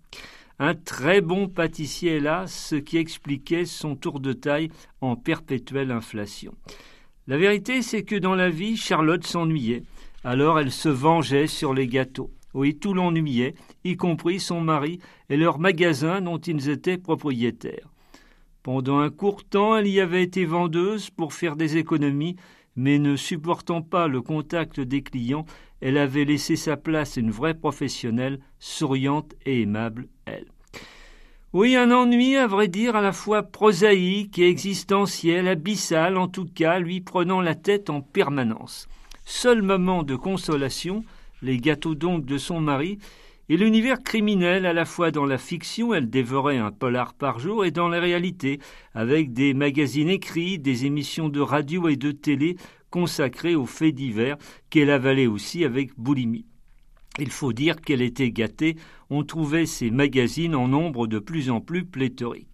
un 0.59 0.75
très 0.75 1.21
bon 1.21 1.47
pâtissier 1.47 2.19
là, 2.19 2.45
ce 2.47 2.75
qui 2.75 2.97
expliquait 2.97 3.65
son 3.65 3.95
tour 3.95 4.19
de 4.19 4.33
taille 4.33 4.69
en 5.01 5.15
perpétuelle 5.15 5.91
inflation. 5.91 6.53
La 7.27 7.37
vérité, 7.37 7.81
c'est 7.81 8.03
que 8.03 8.15
dans 8.15 8.35
la 8.35 8.49
vie, 8.49 8.77
Charlotte 8.77 9.25
s'ennuyait. 9.25 9.83
Alors 10.23 10.59
elle 10.59 10.71
se 10.71 10.89
vengeait 10.89 11.47
sur 11.47 11.73
les 11.73 11.87
gâteaux. 11.87 12.31
Oui, 12.53 12.75
tout 12.75 12.93
l'ennuyait, 12.93 13.55
y 13.83 13.97
compris 13.97 14.39
son 14.39 14.61
mari 14.61 14.99
et 15.29 15.37
leur 15.37 15.57
magasin 15.57 16.21
dont 16.21 16.37
ils 16.37 16.69
étaient 16.69 16.97
propriétaires. 16.97 17.89
Pendant 18.61 18.99
un 18.99 19.09
court 19.09 19.43
temps, 19.43 19.75
elle 19.75 19.87
y 19.87 19.99
avait 19.99 20.23
été 20.23 20.45
vendeuse 20.45 21.09
pour 21.09 21.33
faire 21.33 21.55
des 21.55 21.77
économies, 21.77 22.37
mais 22.75 22.99
ne 22.99 23.15
supportant 23.15 23.81
pas 23.81 24.07
le 24.07 24.21
contact 24.21 24.79
des 24.79 25.01
clients, 25.01 25.45
elle 25.81 25.97
avait 25.97 26.25
laissé 26.25 26.55
sa 26.55 26.77
place 26.77 27.17
à 27.17 27.21
une 27.21 27.31
vraie 27.31 27.55
professionnelle, 27.55 28.39
souriante 28.59 29.35
et 29.45 29.61
aimable. 29.61 30.07
Oui, 31.53 31.75
un 31.75 31.91
ennui, 31.91 32.35
à 32.35 32.47
vrai 32.47 32.67
dire, 32.67 32.95
à 32.95 33.01
la 33.01 33.11
fois 33.11 33.43
prosaïque 33.43 34.39
et 34.39 34.49
existentiel, 34.49 35.47
abyssal 35.47 36.17
en 36.17 36.27
tout 36.27 36.47
cas, 36.47 36.79
lui 36.79 36.99
prenant 36.99 37.41
la 37.41 37.53
tête 37.53 37.91
en 37.91 38.01
permanence. 38.01 38.87
Seul 39.23 39.61
moment 39.61 40.01
de 40.01 40.15
consolation, 40.15 41.05
les 41.43 41.59
gâteaux 41.59 41.93
donc 41.93 42.25
de 42.25 42.39
son 42.39 42.59
mari, 42.59 42.97
et 43.49 43.57
l'univers 43.57 44.01
criminel 44.01 44.65
à 44.65 44.73
la 44.73 44.85
fois 44.85 45.11
dans 45.11 45.27
la 45.27 45.37
fiction, 45.37 45.93
elle 45.93 46.09
dévorait 46.09 46.57
un 46.57 46.71
polar 46.71 47.13
par 47.13 47.37
jour, 47.37 47.65
et 47.65 47.69
dans 47.69 47.87
la 47.87 47.99
réalité, 47.99 48.59
avec 48.95 49.31
des 49.31 49.53
magazines 49.53 50.09
écrits, 50.09 50.57
des 50.57 50.87
émissions 50.87 51.29
de 51.29 51.39
radio 51.39 51.87
et 51.87 51.97
de 51.97 52.09
télé 52.09 52.57
consacrées 52.89 53.53
aux 53.53 53.67
faits 53.67 53.93
divers, 53.93 54.37
qu'elle 54.71 54.89
avalait 54.89 55.27
aussi 55.27 55.63
avec 55.63 55.91
boulimie. 55.99 56.47
Il 57.19 57.29
faut 57.29 57.53
dire 57.53 57.79
qu'elle 57.79 58.01
était 58.01 58.31
gâtée, 58.31 58.75
on 59.09 59.23
trouvait 59.23 59.67
ses 59.67 59.91
magazines 59.91 60.55
en 60.55 60.67
nombre 60.67 61.05
de 61.05 61.19
plus 61.19 61.49
en 61.49 61.61
plus 61.61 61.85
pléthorique. 61.85 62.47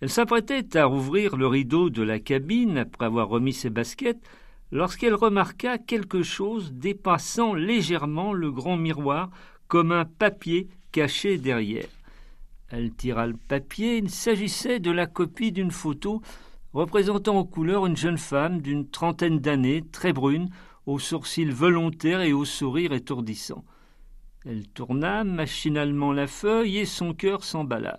Elle 0.00 0.10
s'apprêtait 0.10 0.76
à 0.76 0.84
rouvrir 0.84 1.36
le 1.36 1.46
rideau 1.46 1.88
de 1.88 2.02
la 2.02 2.18
cabine 2.18 2.76
après 2.76 3.06
avoir 3.06 3.28
remis 3.28 3.54
ses 3.54 3.70
baskets, 3.70 4.20
lorsqu'elle 4.70 5.14
remarqua 5.14 5.78
quelque 5.78 6.22
chose 6.22 6.72
dépassant 6.72 7.54
légèrement 7.54 8.32
le 8.34 8.52
grand 8.52 8.76
miroir 8.76 9.30
comme 9.68 9.92
un 9.92 10.04
papier 10.04 10.68
caché 10.92 11.38
derrière. 11.38 11.88
Elle 12.68 12.92
tira 12.92 13.26
le 13.26 13.36
papier, 13.36 13.96
il 13.96 14.10
s'agissait 14.10 14.80
de 14.80 14.90
la 14.90 15.06
copie 15.06 15.52
d'une 15.52 15.70
photo 15.70 16.20
représentant 16.74 17.38
en 17.38 17.44
couleur 17.44 17.86
une 17.86 17.96
jeune 17.96 18.18
femme 18.18 18.60
d'une 18.60 18.86
trentaine 18.86 19.38
d'années, 19.38 19.82
très 19.92 20.12
brune, 20.12 20.50
aux 20.84 20.98
sourcils 20.98 21.46
volontaires 21.46 22.20
et 22.20 22.34
au 22.34 22.44
sourire 22.44 22.92
étourdissant. 22.92 23.64
Elle 24.48 24.68
tourna 24.68 25.24
machinalement 25.24 26.12
la 26.12 26.28
feuille 26.28 26.78
et 26.78 26.84
son 26.84 27.14
cœur 27.14 27.42
s'emballa. 27.42 27.98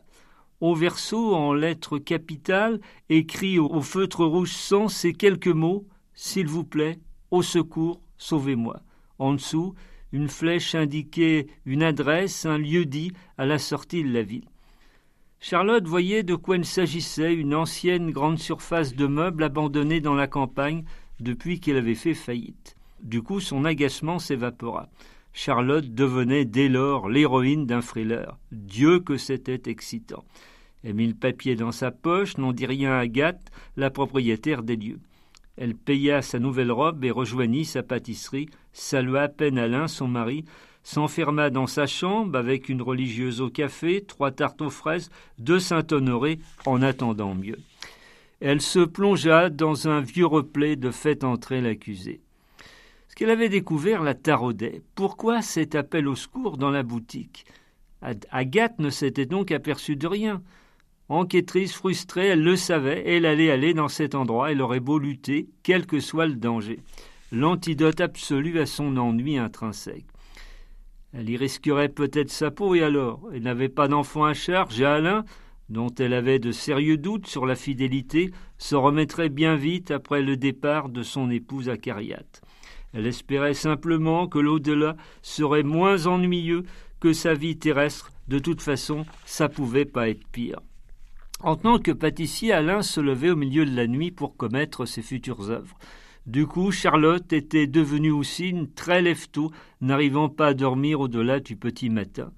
Au 0.61 0.75
verso, 0.75 1.35
en 1.35 1.53
lettres 1.53 1.97
capitales, 1.97 2.79
écrit 3.09 3.59
au 3.59 3.81
feutre 3.81 4.23
rouge 4.23 4.53
sang 4.53 4.87
ces 4.87 5.11
quelques 5.11 5.47
mots 5.47 5.85
S'il 6.13 6.47
vous 6.47 6.63
plaît, 6.63 6.99
au 7.31 7.41
secours, 7.41 7.99
sauvez-moi. 8.17 8.79
En 9.19 9.33
dessous, 9.33 9.75
une 10.13 10.29
flèche 10.29 10.73
indiquait 10.73 11.47
une 11.65 11.83
adresse, 11.83 12.45
un 12.45 12.57
lieu-dit 12.57 13.11
à 13.37 13.45
la 13.45 13.59
sortie 13.59 14.03
de 14.03 14.13
la 14.13 14.23
ville. 14.23 14.47
Charlotte 15.41 15.85
voyait 15.85 16.23
de 16.23 16.35
quoi 16.35 16.55
il 16.55 16.65
s'agissait, 16.65 17.33
une 17.33 17.55
ancienne 17.55 18.09
grande 18.09 18.39
surface 18.39 18.95
de 18.95 19.05
meubles 19.05 19.43
abandonnée 19.43 19.99
dans 19.99 20.15
la 20.15 20.27
campagne 20.27 20.85
depuis 21.19 21.59
qu'elle 21.59 21.77
avait 21.77 21.93
fait 21.93 22.13
faillite. 22.13 22.77
Du 23.01 23.21
coup, 23.21 23.41
son 23.41 23.65
agacement 23.65 24.17
s'évapora. 24.17 24.87
Charlotte 25.33 25.93
devenait 25.93 26.45
dès 26.45 26.67
lors 26.67 27.09
l'héroïne 27.09 27.65
d'un 27.65 27.81
thriller. 27.81 28.37
Dieu 28.51 28.99
que 28.99 29.17
c'était 29.17 29.69
excitant. 29.69 30.25
Elle 30.83 30.93
mit 30.93 31.07
le 31.07 31.13
papier 31.13 31.55
dans 31.55 31.71
sa 31.71 31.91
poche, 31.91 32.37
n'en 32.37 32.53
dit 32.53 32.65
rien 32.65 32.91
à 32.91 32.99
Agathe, 32.99 33.51
la 33.75 33.89
propriétaire 33.89 34.63
des 34.63 34.75
lieux. 34.75 34.99
Elle 35.57 35.75
paya 35.75 36.21
sa 36.21 36.39
nouvelle 36.39 36.71
robe 36.71 37.03
et 37.03 37.11
rejoignit 37.11 37.65
sa 37.65 37.83
pâtisserie, 37.83 38.49
salua 38.73 39.23
à 39.23 39.27
peine 39.27 39.57
Alain, 39.57 39.87
son 39.87 40.07
mari, 40.07 40.45
s'enferma 40.83 41.49
dans 41.49 41.67
sa 41.67 41.87
chambre 41.87 42.37
avec 42.37 42.69
une 42.69 42.81
religieuse 42.81 43.41
au 43.41 43.49
café, 43.49 44.03
trois 44.05 44.31
tartes 44.31 44.61
aux 44.61 44.69
fraises, 44.69 45.09
deux 45.39 45.59
Saint-Honoré, 45.59 46.39
en 46.65 46.81
attendant 46.81 47.35
mieux. 47.35 47.59
Elle 48.39 48.61
se 48.61 48.79
plongea 48.79 49.49
dans 49.49 49.87
un 49.87 49.99
vieux 49.99 50.27
replay 50.27 50.75
de 50.75 50.91
fait 50.91 51.23
entrer 51.23 51.59
l'accusé 51.59 52.21
qu'elle 53.17 53.31
avait 53.31 53.49
découvert 53.49 54.03
la 54.03 54.13
taraudait. 54.13 54.83
Pourquoi 54.93 55.41
cet 55.41 55.73
appel 55.73 56.07
au 56.07 56.15
secours 56.15 56.57
dans 56.57 56.69
la 56.69 56.83
boutique? 56.83 57.45
Agathe 58.29 58.77
ne 58.77 58.91
s'était 58.91 59.25
donc 59.25 59.51
aperçue 59.51 59.95
de 59.95 60.05
rien. 60.05 60.43
Enquêtrice 61.09 61.73
frustrée, 61.73 62.27
elle 62.27 62.43
le 62.43 62.55
savait, 62.55 63.01
elle 63.07 63.25
allait 63.25 63.49
aller 63.49 63.73
dans 63.73 63.87
cet 63.87 64.13
endroit, 64.13 64.51
elle 64.51 64.61
aurait 64.61 64.79
beau 64.79 64.99
lutter, 64.99 65.49
quel 65.63 65.87
que 65.87 65.99
soit 65.99 66.27
le 66.27 66.35
danger. 66.35 66.79
L'antidote 67.31 68.01
absolu 68.01 68.59
à 68.59 68.67
son 68.67 68.95
ennui 68.97 69.39
intrinsèque. 69.39 70.05
Elle 71.11 71.31
y 71.31 71.37
risquerait 71.37 71.89
peut-être 71.89 72.29
sa 72.29 72.51
peau, 72.51 72.75
et 72.75 72.83
alors? 72.83 73.27
Elle 73.33 73.41
n'avait 73.41 73.67
pas 73.67 73.87
d'enfant 73.87 74.25
à 74.25 74.35
charge, 74.35 74.79
et 74.79 74.85
Alain, 74.85 75.25
dont 75.69 75.89
elle 75.97 76.13
avait 76.13 76.37
de 76.37 76.51
sérieux 76.51 76.97
doutes 76.97 77.25
sur 77.25 77.47
la 77.47 77.55
fidélité, 77.55 78.29
se 78.59 78.75
remettrait 78.75 79.29
bien 79.29 79.55
vite 79.55 79.89
après 79.89 80.21
le 80.21 80.37
départ 80.37 80.89
de 80.89 81.01
son 81.01 81.31
épouse 81.31 81.67
acariate. 81.67 82.43
Elle 82.93 83.07
espérait 83.07 83.53
simplement 83.53 84.27
que 84.27 84.39
l'au-delà 84.39 84.95
serait 85.21 85.63
moins 85.63 86.07
ennuyeux 86.07 86.63
que 86.99 87.13
sa 87.13 87.33
vie 87.33 87.57
terrestre. 87.57 88.11
De 88.27 88.39
toute 88.39 88.61
façon, 88.61 89.05
ça 89.25 89.49
pouvait 89.49 89.85
pas 89.85 90.09
être 90.09 90.25
pire. 90.27 90.59
En 91.41 91.55
tant 91.55 91.77
que 91.77 91.91
pâtissier, 91.91 92.51
Alain 92.51 92.81
se 92.81 92.99
levait 92.99 93.29
au 93.29 93.35
milieu 93.35 93.65
de 93.65 93.75
la 93.75 93.87
nuit 93.87 94.11
pour 94.11 94.35
commettre 94.35 94.85
ses 94.85 95.03
futures 95.03 95.51
œuvres. 95.51 95.77
Du 96.25 96.45
coup, 96.47 96.71
Charlotte 96.71 97.31
était 97.31 97.67
devenue 97.67 98.11
aussi 98.11 98.49
une 98.49 98.69
très 98.69 99.01
lève-tôt, 99.01 99.51
n'arrivant 99.79 100.29
pas 100.29 100.47
à 100.47 100.53
dormir 100.53 100.99
au-delà 100.99 101.39
du 101.39 101.55
petit 101.55 101.89
matin. 101.89 102.31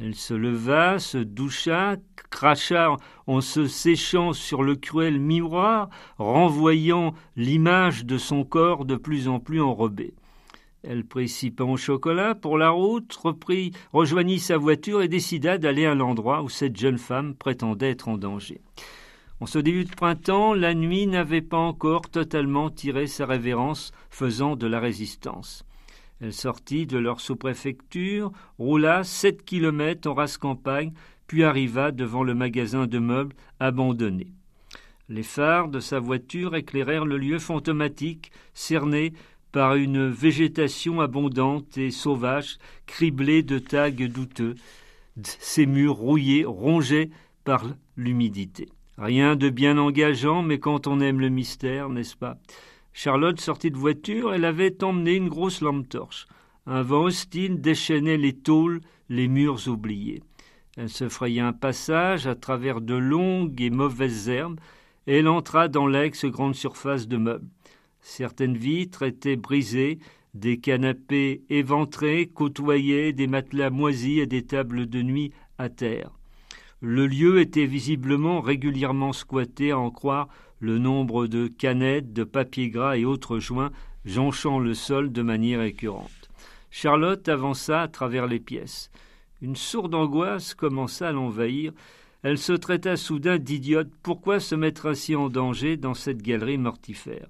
Elle 0.00 0.14
se 0.14 0.34
leva, 0.34 1.00
se 1.00 1.18
doucha, 1.18 1.96
cracha 2.30 2.96
en 3.26 3.40
se 3.40 3.66
séchant 3.66 4.32
sur 4.32 4.62
le 4.62 4.76
cruel 4.76 5.18
miroir, 5.18 5.90
renvoyant 6.18 7.14
l'image 7.36 8.04
de 8.04 8.16
son 8.16 8.44
corps 8.44 8.84
de 8.84 8.94
plus 8.94 9.26
en 9.26 9.40
plus 9.40 9.60
enrobé. 9.60 10.14
Elle 10.84 11.04
pains 11.04 11.64
au 11.64 11.76
chocolat 11.76 12.36
pour 12.36 12.56
la 12.56 12.70
route, 12.70 13.12
reprit, 13.14 13.72
rejoignit 13.92 14.38
sa 14.38 14.56
voiture 14.56 15.02
et 15.02 15.08
décida 15.08 15.58
d'aller 15.58 15.84
à 15.84 15.96
l'endroit 15.96 16.42
où 16.42 16.48
cette 16.48 16.76
jeune 16.76 16.98
femme 16.98 17.34
prétendait 17.34 17.90
être 17.90 18.08
en 18.08 18.16
danger. 18.16 18.60
En 19.40 19.46
ce 19.46 19.58
début 19.58 19.84
de 19.84 19.94
printemps, 19.94 20.54
la 20.54 20.74
nuit 20.74 21.08
n'avait 21.08 21.42
pas 21.42 21.58
encore 21.58 22.08
totalement 22.08 22.70
tiré 22.70 23.08
sa 23.08 23.26
révérence, 23.26 23.92
faisant 24.10 24.54
de 24.54 24.66
la 24.68 24.78
résistance. 24.78 25.64
Elle 26.20 26.32
sortit 26.32 26.86
de 26.86 26.98
leur 26.98 27.20
sous-préfecture, 27.20 28.32
roula 28.58 29.04
sept 29.04 29.44
kilomètres 29.44 30.08
en 30.08 30.14
race 30.14 30.36
campagne, 30.36 30.92
puis 31.26 31.44
arriva 31.44 31.92
devant 31.92 32.24
le 32.24 32.34
magasin 32.34 32.86
de 32.86 32.98
meubles 32.98 33.36
abandonné. 33.60 34.28
Les 35.08 35.22
phares 35.22 35.68
de 35.68 35.80
sa 35.80 36.00
voiture 36.00 36.54
éclairèrent 36.54 37.06
le 37.06 37.18
lieu 37.18 37.38
fantomatique, 37.38 38.32
cerné 38.52 39.12
par 39.52 39.76
une 39.76 40.08
végétation 40.08 41.00
abondante 41.00 41.78
et 41.78 41.90
sauvage, 41.90 42.58
criblée 42.86 43.42
de 43.42 43.58
tags 43.58 43.90
douteux, 43.90 44.54
ses 45.22 45.66
murs 45.66 45.94
rouillés, 45.94 46.44
rongés 46.44 47.10
par 47.44 47.64
l'humidité. 47.96 48.68
Rien 48.98 49.36
de 49.36 49.48
bien 49.48 49.78
engageant, 49.78 50.42
mais 50.42 50.58
quand 50.58 50.86
on 50.86 51.00
aime 51.00 51.20
le 51.20 51.28
mystère, 51.28 51.88
n'est-ce 51.88 52.16
pas? 52.16 52.36
Charlotte 52.92 53.40
sortit 53.40 53.70
de 53.70 53.76
voiture, 53.76 54.34
elle 54.34 54.44
avait 54.44 54.82
emmené 54.82 55.14
une 55.14 55.28
grosse 55.28 55.60
lampe 55.60 55.88
torche. 55.88 56.26
Un 56.66 56.82
vent 56.82 57.04
hostile 57.04 57.60
déchaînait 57.60 58.16
les 58.16 58.34
tôles, 58.34 58.80
les 59.08 59.28
murs 59.28 59.68
oubliés. 59.68 60.22
Elle 60.76 60.90
se 60.90 61.08
fraya 61.08 61.46
un 61.46 61.52
passage 61.52 62.26
à 62.26 62.34
travers 62.34 62.80
de 62.80 62.94
longues 62.94 63.60
et 63.60 63.70
mauvaises 63.70 64.28
herbes, 64.28 64.60
et 65.06 65.18
elle 65.18 65.28
entra 65.28 65.68
dans 65.68 65.86
l'ex-grande 65.86 66.54
surface 66.54 67.08
de 67.08 67.16
meubles. 67.16 67.48
Certaines 68.00 68.56
vitres 68.56 69.02
étaient 69.02 69.36
brisées, 69.36 69.98
des 70.34 70.58
canapés 70.58 71.42
éventrés 71.48 72.26
côtoyaient 72.26 73.12
des 73.12 73.26
matelas 73.26 73.70
moisis 73.70 74.20
et 74.20 74.26
des 74.26 74.44
tables 74.44 74.86
de 74.86 75.02
nuit 75.02 75.32
à 75.56 75.68
terre. 75.68 76.17
Le 76.80 77.08
lieu 77.08 77.40
était 77.40 77.66
visiblement 77.66 78.40
régulièrement 78.40 79.12
squatté 79.12 79.72
en 79.72 79.90
croire 79.90 80.28
le 80.60 80.78
nombre 80.78 81.26
de 81.26 81.48
canettes, 81.48 82.12
de 82.12 82.22
papier 82.22 82.70
gras 82.70 82.96
et 82.96 83.04
autres 83.04 83.40
joints 83.40 83.72
jonchant 84.04 84.60
le 84.60 84.74
sol 84.74 85.10
de 85.10 85.22
manière 85.22 85.60
récurrente. 85.60 86.30
Charlotte 86.70 87.28
avança 87.28 87.82
à 87.82 87.88
travers 87.88 88.26
les 88.26 88.38
pièces. 88.38 88.90
Une 89.42 89.56
sourde 89.56 89.94
angoisse 89.94 90.54
commença 90.54 91.08
à 91.08 91.12
l'envahir. 91.12 91.72
Elle 92.22 92.38
se 92.38 92.52
traita 92.52 92.96
soudain 92.96 93.38
d'idiote. 93.38 93.90
Pourquoi 94.02 94.38
se 94.38 94.54
mettre 94.54 94.86
ainsi 94.86 95.16
en 95.16 95.28
danger 95.28 95.76
dans 95.76 95.94
cette 95.94 96.22
galerie 96.22 96.58
mortifère? 96.58 97.28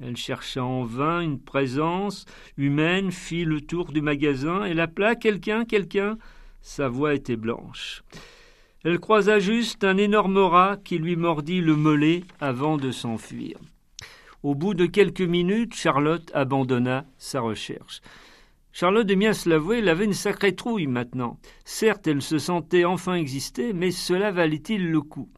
Elle 0.00 0.16
chercha 0.16 0.62
en 0.62 0.84
vain 0.84 1.20
une 1.20 1.40
présence 1.40 2.26
humaine, 2.56 3.10
fit 3.10 3.44
le 3.44 3.60
tour 3.60 3.92
du 3.92 4.02
magasin. 4.02 4.64
Elle 4.64 4.80
appela 4.80 5.14
quelqu'un, 5.14 5.64
quelqu'un? 5.64 6.18
Sa 6.62 6.88
voix 6.88 7.14
était 7.14 7.36
blanche. 7.36 8.02
Elle 8.84 9.00
croisa 9.00 9.38
juste 9.38 9.82
un 9.82 9.96
énorme 9.96 10.36
rat 10.36 10.76
qui 10.84 10.98
lui 10.98 11.16
mordit 11.16 11.62
le 11.62 11.74
mollet 11.74 12.22
avant 12.38 12.76
de 12.76 12.90
s'enfuir. 12.90 13.56
Au 14.42 14.54
bout 14.54 14.74
de 14.74 14.84
quelques 14.84 15.22
minutes, 15.22 15.74
Charlotte 15.74 16.30
abandonna 16.34 17.06
sa 17.16 17.40
recherche. 17.40 18.02
Charlotte 18.72 19.06
de 19.06 19.48
l'avouer, 19.48 19.78
elle 19.78 19.88
avait 19.88 20.04
une 20.04 20.12
sacrée 20.12 20.54
trouille 20.54 20.86
maintenant. 20.86 21.38
Certes, 21.64 22.06
elle 22.06 22.20
se 22.20 22.38
sentait 22.38 22.84
enfin 22.84 23.14
exister, 23.14 23.72
mais 23.72 23.90
cela 23.90 24.30
valait-il 24.30 24.90
le 24.90 25.00
coup? 25.00 25.30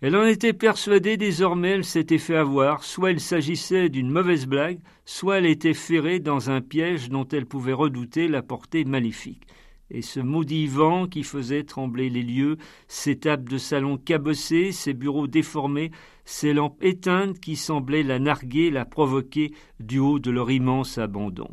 Elle 0.00 0.16
en 0.16 0.24
était 0.24 0.52
persuadée 0.52 1.16
désormais, 1.16 1.70
elle 1.70 1.84
s'était 1.84 2.18
fait 2.18 2.34
avoir, 2.34 2.82
soit 2.82 3.12
il 3.12 3.20
s'agissait 3.20 3.90
d'une 3.90 4.10
mauvaise 4.10 4.46
blague, 4.46 4.80
soit 5.04 5.38
elle 5.38 5.46
était 5.46 5.72
ferrée 5.72 6.18
dans 6.18 6.50
un 6.50 6.60
piège 6.60 7.10
dont 7.10 7.28
elle 7.28 7.46
pouvait 7.46 7.72
redouter 7.72 8.26
la 8.26 8.42
portée 8.42 8.84
maléfique 8.84 9.46
et 9.90 10.02
ce 10.02 10.20
maudit 10.20 10.66
vent 10.66 11.06
qui 11.06 11.22
faisait 11.22 11.64
trembler 11.64 12.10
les 12.10 12.22
lieux, 12.22 12.56
ces 12.88 13.18
tables 13.18 13.48
de 13.48 13.58
salon 13.58 13.98
cabossées, 13.98 14.72
ces 14.72 14.94
bureaux 14.94 15.26
déformés, 15.26 15.90
ces 16.24 16.52
lampes 16.52 16.82
éteintes 16.82 17.38
qui 17.38 17.56
semblaient 17.56 18.02
la 18.02 18.18
narguer, 18.18 18.70
la 18.70 18.84
provoquer 18.84 19.52
du 19.78 19.98
haut 19.98 20.18
de 20.18 20.30
leur 20.30 20.50
immense 20.50 20.98
abandon. 20.98 21.48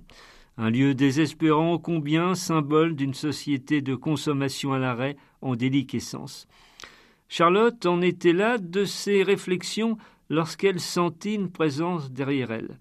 Un 0.58 0.69
lieu 0.69 0.93
désespérant 0.93 1.78
combien, 1.78 2.36
symbole 2.36 2.96
d'une 2.96 3.13
société 3.13 3.82
de 3.82 3.96
consommation 3.96 4.74
à 4.74 4.80
l'arrêt 4.80 5.15
en 5.41 5.56
déliquescence. 5.56 6.48
Charlotte 7.28 7.86
en 7.86 8.02
était 8.02 8.34
là 8.34 8.58
de 8.60 8.86
ses 8.86 9.24
réflexions 9.24 9.98
lorsqu'elle 10.30 10.80
sentit 10.80 11.36
une 11.36 11.52
présence 11.52 12.12
derrière 12.12 12.52
elle. 12.52 12.80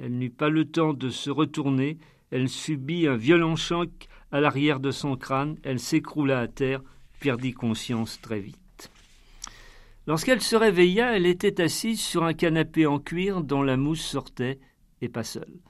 Elle 0.00 0.18
n'eut 0.18 0.30
pas 0.30 0.48
le 0.48 0.64
temps 0.64 0.94
de 0.94 1.08
se 1.10 1.30
retourner, 1.30 1.98
elle 2.30 2.48
subit 2.48 3.06
un 3.06 3.16
violent 3.16 3.56
choc 3.56 3.90
à 4.34 4.40
l'arrière 4.40 4.80
de 4.80 4.90
son 4.90 5.16
crâne, 5.16 5.58
elle 5.62 5.78
s'écroula 5.78 6.40
à 6.40 6.48
terre, 6.48 6.82
perdit 7.20 7.52
conscience 7.52 8.20
très 8.20 8.40
vite. 8.40 8.90
Lorsqu'elle 10.08 10.40
se 10.40 10.56
réveilla, 10.56 11.16
elle 11.16 11.24
était 11.24 11.60
assise 11.60 12.00
sur 12.00 12.24
un 12.24 12.34
canapé 12.34 12.84
en 12.84 12.98
cuir 12.98 13.44
dont 13.44 13.62
la 13.62 13.76
mousse 13.76 14.04
sortait, 14.04 14.58
et 15.00 15.08
pas 15.08 15.22
seule. 15.22 15.60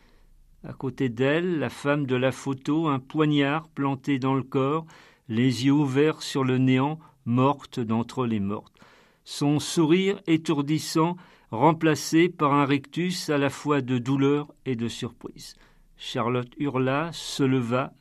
À 0.66 0.72
côté 0.72 1.10
d'elle, 1.10 1.58
la 1.58 1.68
femme 1.68 2.06
de 2.06 2.16
la 2.16 2.32
photo, 2.32 2.88
un 2.88 3.00
poignard 3.00 3.68
planté 3.68 4.18
dans 4.18 4.32
le 4.32 4.42
corps, 4.42 4.86
les 5.28 5.66
yeux 5.66 5.72
ouverts 5.72 6.22
sur 6.22 6.42
le 6.42 6.56
néant, 6.56 6.98
morte 7.26 7.80
d'entre 7.80 8.24
les 8.24 8.40
mortes. 8.40 8.78
Son 9.24 9.58
sourire 9.58 10.22
étourdissant, 10.26 11.18
remplacé 11.50 12.30
par 12.30 12.54
un 12.54 12.64
rictus 12.64 13.28
à 13.28 13.36
la 13.36 13.50
fois 13.50 13.82
de 13.82 13.98
douleur 13.98 14.54
et 14.64 14.74
de 14.74 14.88
surprise. 14.88 15.54
Charlotte 15.98 16.54
hurla, 16.58 17.10
se 17.12 17.42
leva, 17.42 17.92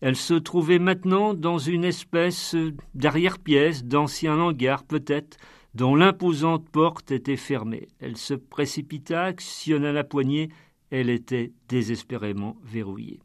elle 0.00 0.16
se 0.16 0.34
trouvait 0.34 0.78
maintenant 0.78 1.34
dans 1.34 1.58
une 1.58 1.84
espèce 1.84 2.54
d'arrière-pièce, 2.94 3.84
d'ancien 3.84 4.38
hangar 4.38 4.84
peut-être, 4.84 5.36
dont 5.74 5.94
l'imposante 5.94 6.68
porte 6.68 7.10
était 7.10 7.36
fermée. 7.36 7.88
Elle 8.00 8.16
se 8.16 8.34
précipita, 8.34 9.24
actionna 9.24 9.92
la 9.92 10.04
poignée, 10.04 10.50
elle 10.90 11.10
était 11.10 11.52
désespérément 11.68 12.56
verrouillée. 12.64 13.20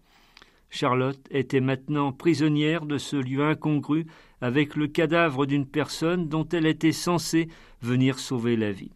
Charlotte 0.69 1.21
était 1.29 1.61
maintenant 1.61 2.11
prisonnière 2.11 2.87
de 2.87 2.97
ce 2.97 3.15
lieu 3.15 3.43
incongru 3.43 4.07
avec 4.41 4.75
le 4.75 4.87
cadavre 4.87 5.45
d'une 5.45 5.67
personne 5.67 6.27
dont 6.27 6.47
elle 6.51 6.65
était 6.65 6.91
censée 6.91 7.47
venir 7.81 8.17
sauver 8.17 8.55
la 8.55 8.71
vie. 8.71 8.91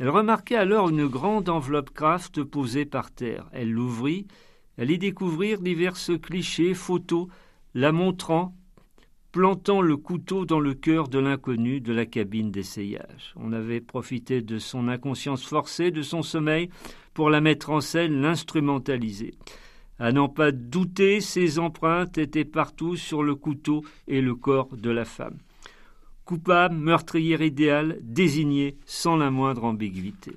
Elle 0.00 0.08
remarqua 0.08 0.58
alors 0.58 0.88
une 0.88 1.06
grande 1.06 1.48
enveloppe 1.48 1.90
Kraft 1.90 2.42
posée 2.42 2.86
par 2.86 3.12
terre. 3.12 3.48
Elle 3.52 3.70
l'ouvrit 3.70 4.26
elle 4.80 4.96
découvrir 4.96 5.60
diverses 5.60 6.10
clichés, 6.22 6.72
photos, 6.72 7.26
la 7.74 7.92
montrant, 7.92 8.56
plantant 9.30 9.82
le 9.82 9.98
couteau 9.98 10.46
dans 10.46 10.58
le 10.58 10.72
cœur 10.72 11.08
de 11.08 11.18
l'inconnu 11.18 11.82
de 11.82 11.92
la 11.92 12.06
cabine 12.06 12.50
d'essayage. 12.50 13.34
On 13.36 13.52
avait 13.52 13.82
profité 13.82 14.40
de 14.40 14.58
son 14.58 14.88
inconscience 14.88 15.44
forcée, 15.44 15.90
de 15.90 16.00
son 16.00 16.22
sommeil, 16.22 16.70
pour 17.12 17.28
la 17.28 17.42
mettre 17.42 17.68
en 17.68 17.82
scène, 17.82 18.22
l'instrumentaliser. 18.22 19.34
À 19.98 20.12
n'en 20.12 20.30
pas 20.30 20.50
douter, 20.50 21.20
ses 21.20 21.58
empreintes 21.58 22.16
étaient 22.16 22.46
partout 22.46 22.96
sur 22.96 23.22
le 23.22 23.34
couteau 23.34 23.84
et 24.08 24.22
le 24.22 24.34
corps 24.34 24.74
de 24.78 24.88
la 24.88 25.04
femme. 25.04 25.36
Coupable, 26.24 26.76
meurtrière 26.76 27.42
idéale, 27.42 27.98
désignée 28.00 28.78
sans 28.86 29.18
la 29.18 29.30
moindre 29.30 29.64
ambiguïté. 29.64 30.32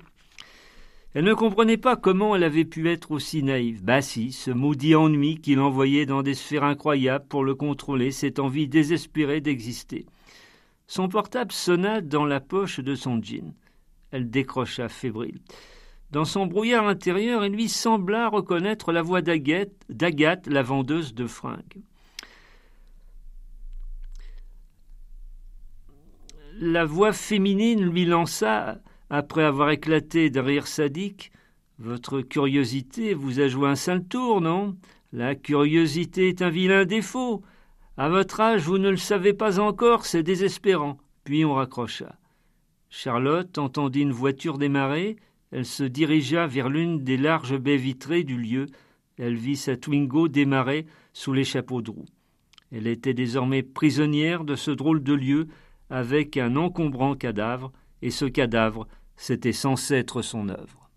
Elle 1.14 1.24
ne 1.24 1.34
comprenait 1.34 1.76
pas 1.76 1.94
comment 1.94 2.34
elle 2.34 2.42
avait 2.42 2.64
pu 2.64 2.90
être 2.90 3.12
aussi 3.12 3.44
naïve. 3.44 3.84
Bah 3.84 4.02
si, 4.02 4.32
ce 4.32 4.50
maudit 4.50 4.96
ennui 4.96 5.40
qui 5.40 5.54
l'envoyait 5.54 6.06
dans 6.06 6.22
des 6.22 6.34
sphères 6.34 6.64
incroyables 6.64 7.26
pour 7.28 7.44
le 7.44 7.54
contrôler, 7.54 8.10
cette 8.10 8.40
envie 8.40 8.66
désespérée 8.66 9.40
d'exister. 9.40 10.06
Son 10.88 11.08
portable 11.08 11.52
sonna 11.52 12.00
dans 12.00 12.24
la 12.26 12.40
poche 12.40 12.80
de 12.80 12.96
son 12.96 13.22
jean. 13.22 13.54
Elle 14.10 14.28
décrocha 14.28 14.88
fébrile. 14.88 15.38
Dans 16.10 16.24
son 16.24 16.46
brouillard 16.46 16.88
intérieur, 16.88 17.44
il 17.44 17.52
lui 17.52 17.68
sembla 17.68 18.28
reconnaître 18.28 18.90
la 18.90 19.02
voix 19.02 19.22
d'Agathe, 19.22 20.46
la 20.46 20.62
vendeuse 20.62 21.14
de 21.14 21.26
fringues. 21.28 21.82
La 26.58 26.84
voix 26.84 27.12
féminine 27.12 27.84
lui 27.84 28.04
lança 28.04 28.78
après 29.14 29.44
avoir 29.44 29.70
éclaté 29.70 30.28
de 30.28 30.40
rire 30.40 30.66
sadique, 30.66 31.30
votre 31.78 32.20
curiosité 32.20 33.14
vous 33.14 33.38
a 33.38 33.46
joué 33.46 33.68
un 33.68 33.76
sale 33.76 34.04
tour, 34.04 34.40
non? 34.40 34.76
La 35.12 35.36
curiosité 35.36 36.26
est 36.30 36.42
un 36.42 36.50
vilain 36.50 36.84
défaut. 36.84 37.40
À 37.96 38.08
votre 38.08 38.40
âge, 38.40 38.62
vous 38.62 38.78
ne 38.78 38.90
le 38.90 38.96
savez 38.96 39.32
pas 39.32 39.60
encore, 39.60 40.04
c'est 40.04 40.24
désespérant. 40.24 40.98
Puis 41.22 41.44
on 41.44 41.54
raccrocha. 41.54 42.16
Charlotte 42.90 43.56
entendit 43.56 44.00
une 44.00 44.10
voiture 44.10 44.58
démarrer. 44.58 45.14
Elle 45.52 45.64
se 45.64 45.84
dirigea 45.84 46.48
vers 46.48 46.68
l'une 46.68 47.04
des 47.04 47.16
larges 47.16 47.56
baies 47.56 47.76
vitrées 47.76 48.24
du 48.24 48.36
lieu. 48.36 48.66
Elle 49.16 49.36
vit 49.36 49.54
sa 49.54 49.76
Twingo 49.76 50.26
démarrer 50.26 50.86
sous 51.12 51.32
les 51.32 51.44
chapeaux 51.44 51.82
de 51.82 51.92
roue. 51.92 52.08
Elle 52.72 52.88
était 52.88 53.14
désormais 53.14 53.62
prisonnière 53.62 54.42
de 54.42 54.56
ce 54.56 54.72
drôle 54.72 55.04
de 55.04 55.14
lieu 55.14 55.46
avec 55.88 56.36
un 56.36 56.56
encombrant 56.56 57.14
cadavre, 57.14 57.70
et 58.02 58.10
ce 58.10 58.26
cadavre 58.26 58.86
c'était 59.16 59.52
censé 59.52 59.94
être 59.94 60.22
son 60.22 60.48
œuvre. 60.48 60.90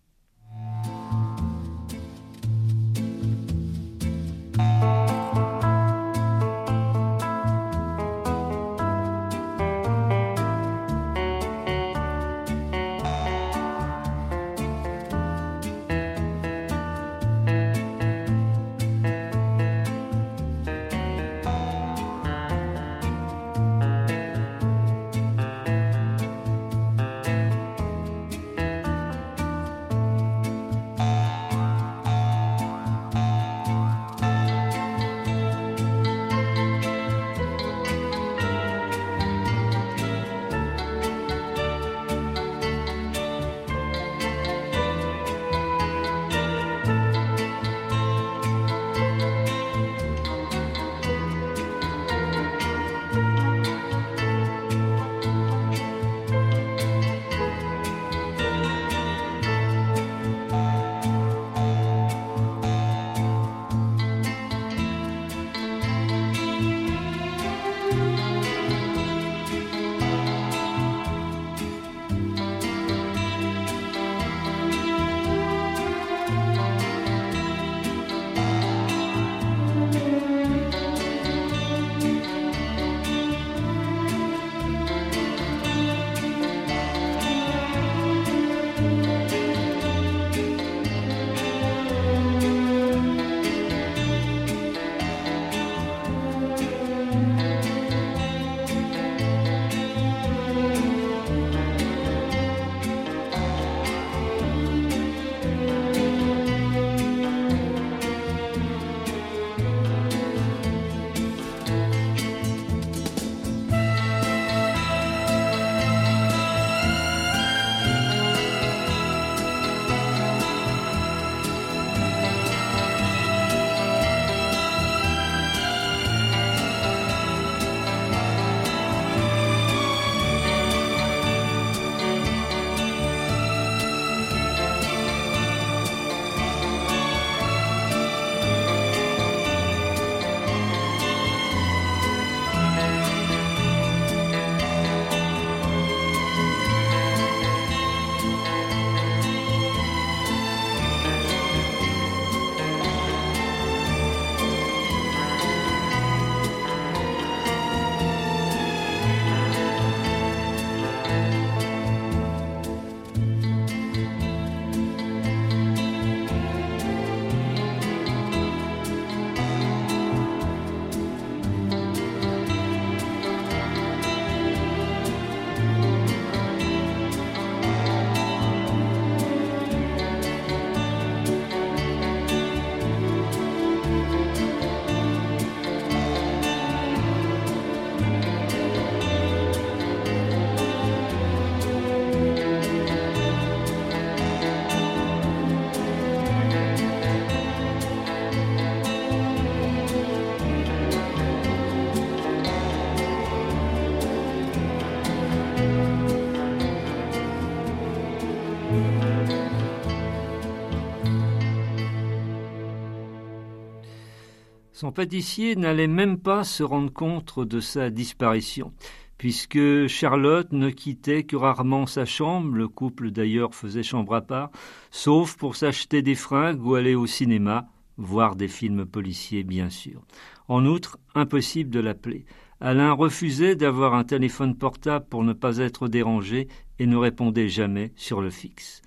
Son 214.79 214.91
pâtissier 214.91 215.55
n'allait 215.55 215.87
même 215.87 216.19
pas 216.19 216.43
se 216.43 216.61
rendre 216.61 216.93
compte 216.93 217.39
de 217.39 217.59
sa 217.59 217.89
disparition, 217.89 218.73
puisque 219.17 219.87
Charlotte 219.87 220.51
ne 220.51 220.69
quittait 220.69 221.23
que 221.23 221.35
rarement 221.35 221.87
sa 221.87 222.05
chambre, 222.05 222.55
le 222.55 222.67
couple 222.67 223.09
d'ailleurs 223.09 223.55
faisait 223.55 223.81
chambre 223.81 224.13
à 224.13 224.21
part, 224.21 224.51
sauf 224.91 225.35
pour 225.35 225.55
s'acheter 225.55 226.03
des 226.03 226.13
fringues 226.13 226.63
ou 226.63 226.75
aller 226.75 226.93
au 226.93 227.07
cinéma, 227.07 227.65
voir 227.97 228.35
des 228.35 228.47
films 228.47 228.85
policiers 228.85 229.43
bien 229.43 229.71
sûr. 229.71 230.05
En 230.47 230.63
outre, 230.67 230.99
impossible 231.15 231.71
de 231.71 231.79
l'appeler. 231.79 232.25
Alain 232.61 232.91
refusait 232.91 233.55
d'avoir 233.55 233.95
un 233.95 234.03
téléphone 234.03 234.55
portable 234.55 235.07
pour 235.09 235.23
ne 235.23 235.33
pas 235.33 235.57
être 235.57 235.87
dérangé 235.87 236.49
et 236.77 236.85
ne 236.85 236.97
répondait 236.97 237.49
jamais 237.49 237.93
sur 237.95 238.21
le 238.21 238.29
fixe. 238.29 238.83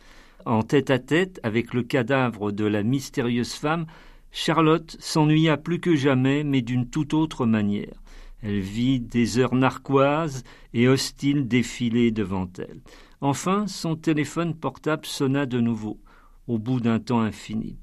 En 0.47 0.63
tête 0.63 0.91
à 0.91 1.01
tête 1.01 1.41
avec 1.43 1.75
le 1.75 1.83
cadavre 1.83 2.53
de 2.53 2.65
la 2.65 2.85
mystérieuse 2.85 3.55
femme, 3.55 3.87
Charlotte 4.33 4.97
s'ennuya 5.01 5.57
plus 5.57 5.81
que 5.81 5.97
jamais, 5.97 6.45
mais 6.45 6.63
d'une 6.63 6.89
toute 6.89 7.15
autre 7.15 7.47
manière. 7.47 7.95
Elle 8.43 8.61
vit 8.61 9.01
des 9.01 9.39
heures 9.39 9.55
narquoises 9.55 10.45
et 10.73 10.89
hostiles 10.89 11.47
défiler 11.47 12.11
devant 12.11 12.49
elle. 12.59 12.81
Enfin, 13.21 13.67
son 13.67 13.97
téléphone 13.97 14.55
portable 14.55 15.05
sonna 15.05 15.45
de 15.47 15.61
nouveau, 15.61 15.99
au 16.47 16.59
bout 16.59 16.81
d'un 16.81 17.01
temps 17.01 17.21
infini. 17.21 17.77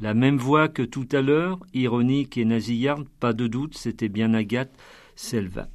La 0.00 0.14
même 0.14 0.36
voix 0.36 0.68
que 0.68 0.82
tout 0.82 1.08
à 1.12 1.22
l'heure, 1.22 1.60
ironique 1.72 2.36
et 2.36 2.44
nasillarde, 2.44 3.06
pas 3.20 3.32
de 3.32 3.46
doute, 3.46 3.76
c'était 3.78 4.08
bien 4.08 4.34
Agathe, 4.34 4.76
s'éleva. 5.14 5.68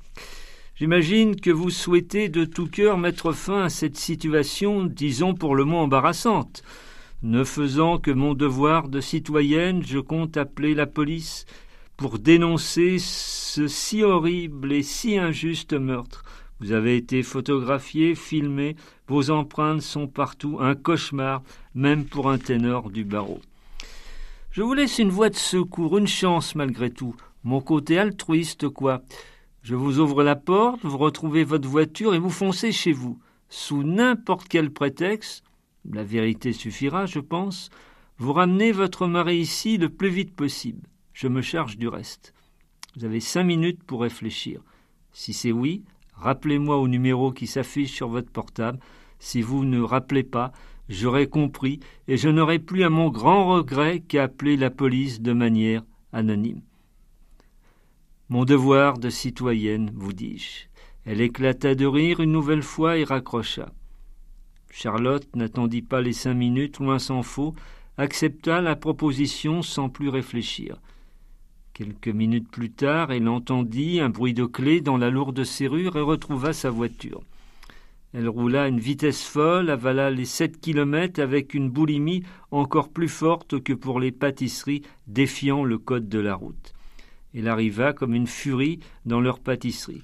J'imagine 0.76 1.36
que 1.36 1.50
vous 1.50 1.72
souhaitez 1.72 2.30
de 2.30 2.46
tout 2.46 2.68
cœur 2.68 3.00
mettre 3.00 3.32
fin 3.32 3.64
à 3.64 3.70
cette 3.70 3.98
situation, 3.98 4.84
disons 4.84 5.34
pour 5.34 5.56
le 5.56 5.64
moins 5.64 5.84
embarrassante. 5.84 6.62
Ne 7.24 7.44
faisant 7.44 7.98
que 7.98 8.12
mon 8.12 8.36
devoir 8.36 8.90
de 8.90 9.02
citoyenne, 9.02 9.84
je 9.84 9.98
compte 9.98 10.38
appeler 10.38 10.76
la 10.76 10.86
police 10.86 11.46
pour 11.96 12.20
dénoncer 12.20 12.98
ce 13.00 13.68
si 13.68 14.04
horrible 14.04 14.72
et 14.72 14.84
si 14.84 15.18
injuste 15.18 15.74
meurtre. 15.74 16.24
Vous 16.60 16.74
avez 16.74 16.96
été 16.96 17.24
photographié, 17.24 18.14
filmé, 18.14 18.76
vos 19.08 19.32
empreintes 19.32 19.82
sont 19.82 20.08
partout, 20.08 20.58
un 20.60 20.76
cauchemar, 20.76 21.42
même 21.74 22.06
pour 22.06 22.30
un 22.30 22.38
ténor 22.38 22.92
du 22.92 23.04
barreau. 23.04 23.42
Je 24.52 24.62
vous 24.62 24.76
laisse 24.76 25.00
une 25.00 25.10
voie 25.10 25.30
de 25.30 25.36
secours, 25.36 25.98
une 25.98 26.08
chance 26.08 26.54
malgré 26.54 26.92
tout, 26.92 27.16
mon 27.44 27.62
côté 27.62 27.98
altruiste, 27.98 28.70
quoi. 28.70 29.02
Je 29.64 29.74
vous 29.74 30.00
ouvre 30.00 30.24
la 30.24 30.36
porte, 30.36 30.80
vous 30.84 30.98
retrouvez 30.98 31.44
votre 31.44 31.68
voiture 31.68 32.14
et 32.14 32.20
vous 32.20 32.30
foncez 32.30 32.72
chez 32.72 32.92
vous. 32.92 33.20
Sous 33.50 33.84
n'importe 33.84 34.48
quel 34.48 34.72
prétexte, 34.72 35.44
la 35.92 36.04
vérité 36.04 36.54
suffira, 36.54 37.06
je 37.06 37.20
pense. 37.20 37.70
Vous 38.18 38.34
ramenez 38.34 38.72
votre 38.72 39.08
mari 39.08 39.38
ici 39.38 39.78
le 39.78 39.90
plus 39.90 40.10
vite 40.10 40.36
possible. 40.36 40.88
Je 41.14 41.28
me 41.28 41.42
charge 41.42 41.78
du 41.78 41.88
reste. 41.88 42.34
Vous 42.96 43.06
avez 43.06 43.20
cinq 43.20 43.44
minutes 43.44 43.84
pour 43.84 44.02
réfléchir. 44.02 44.62
Si 45.14 45.34
c'est 45.34 45.52
oui, 45.52 45.84
rappelez-moi 46.14 46.78
au 46.78 46.88
numéro 46.88 47.32
qui 47.32 47.48
s'affiche 47.48 47.94
sur 47.94 48.10
votre 48.10 48.32
portable. 48.32 48.80
Si 49.20 49.42
vous 49.42 49.66
ne 49.66 49.80
rappelez 49.80 50.24
pas, 50.24 50.52
j'aurai 50.90 51.28
compris 51.28 51.80
et 52.08 52.18
je 52.18 52.30
n'aurai 52.30 52.60
plus 52.60 52.84
à 52.84 52.90
mon 52.90 53.10
grand 53.10 53.48
regret 53.48 54.00
qu'à 54.00 54.24
appeler 54.24 54.58
la 54.58 54.70
police 54.70 55.22
de 55.22 55.34
manière 55.34 55.84
anonyme. 56.12 56.62
Mon 58.30 58.44
devoir 58.44 58.98
de 58.98 59.10
citoyenne, 59.10 59.92
vous 59.96 60.14
dis-je. 60.14 60.68
Elle 61.06 61.22
éclata 61.22 61.76
de 61.76 61.86
rire 61.86 62.20
une 62.20 62.32
nouvelle 62.32 62.64
fois 62.64 62.98
et 62.98 63.06
raccrocha. 63.06 63.72
Charlotte 64.70 65.28
n'attendit 65.36 65.82
pas 65.82 66.02
les 66.02 66.14
cinq 66.14 66.34
minutes, 66.34 66.80
loin 66.80 67.00
s'en 67.00 67.24
faut, 67.24 67.56
accepta 67.98 68.62
la 68.62 68.76
proposition 68.76 69.62
sans 69.62 69.90
plus 69.90 70.10
réfléchir. 70.10 70.78
Quelques 71.74 72.08
minutes 72.08 72.50
plus 72.50 72.72
tard, 72.72 73.12
elle 73.12 73.28
entendit 73.28 74.00
un 74.00 74.10
bruit 74.10 74.34
de 74.34 74.46
clé 74.46 74.82
dans 74.82 74.98
la 74.98 75.10
lourde 75.10 75.44
serrure 75.44 75.96
et 75.96 76.02
retrouva 76.02 76.54
sa 76.54 76.70
voiture. 76.70 77.22
Elle 78.14 78.30
roula 78.30 78.64
à 78.64 78.68
une 78.68 78.80
vitesse 78.80 79.24
folle, 79.24 79.70
avala 79.70 80.10
les 80.10 80.26
sept 80.26 80.60
kilomètres 80.60 81.22
avec 81.22 81.54
une 81.54 81.70
boulimie 81.70 82.24
encore 82.52 82.90
plus 82.90 83.10
forte 83.10 83.62
que 83.62 83.74
pour 83.74 84.00
les 84.00 84.12
pâtisseries, 84.12 84.82
défiant 85.06 85.64
le 85.64 85.78
code 85.78 86.10
de 86.10 86.20
la 86.20 86.34
route. 86.34 86.74
Elle 87.36 87.48
arriva 87.48 87.94
comme 87.94 88.16
une 88.16 88.26
furie 88.26 88.80
dans 89.06 89.22
leur 89.22 89.40
pâtisserie. 89.40 90.04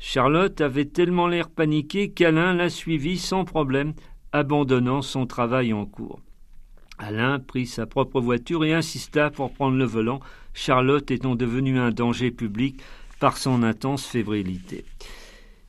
Charlotte 0.00 0.60
avait 0.60 0.84
tellement 0.84 1.26
l'air 1.26 1.50
paniqué 1.50 2.10
qu'Alain 2.10 2.54
la 2.54 2.70
suivit 2.70 3.18
sans 3.18 3.44
problème, 3.44 3.94
abandonnant 4.32 5.02
son 5.02 5.26
travail 5.26 5.72
en 5.72 5.86
cours. 5.86 6.20
Alain 6.98 7.38
prit 7.38 7.66
sa 7.66 7.86
propre 7.86 8.20
voiture 8.20 8.64
et 8.64 8.74
insista 8.74 9.30
pour 9.30 9.52
prendre 9.52 9.76
le 9.76 9.84
volant, 9.84 10.20
Charlotte 10.52 11.10
étant 11.10 11.36
devenue 11.36 11.78
un 11.78 11.90
danger 11.90 12.30
public 12.30 12.80
par 13.20 13.36
son 13.36 13.62
intense 13.62 14.04
fébrilité. 14.04 14.84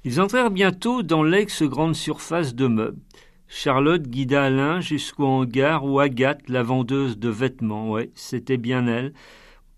Ils 0.03 0.21
entrèrent 0.21 0.51
bientôt 0.51 1.03
dans 1.03 1.23
l'ex-grande 1.23 1.95
surface 1.95 2.55
de 2.55 2.67
meubles. 2.67 3.01
Charlotte 3.47 4.07
guida 4.07 4.43
Alain 4.43 4.79
jusqu'au 4.79 5.25
hangar 5.25 5.83
où 5.83 5.99
Agathe, 5.99 6.47
la 6.47 6.63
vendeuse 6.63 7.17
de 7.17 7.29
vêtements, 7.29 7.91
ouais, 7.91 8.11
c'était 8.13 8.57
bien 8.57 8.87
elle, 8.87 9.13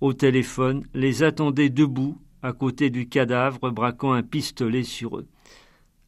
au 0.01 0.13
téléphone, 0.13 0.85
les 0.93 1.23
attendait 1.23 1.69
debout, 1.69 2.17
à 2.43 2.53
côté 2.53 2.89
du 2.89 3.07
cadavre, 3.07 3.69
braquant 3.71 4.13
un 4.13 4.23
pistolet 4.23 4.83
sur 4.83 5.17
eux. 5.17 5.27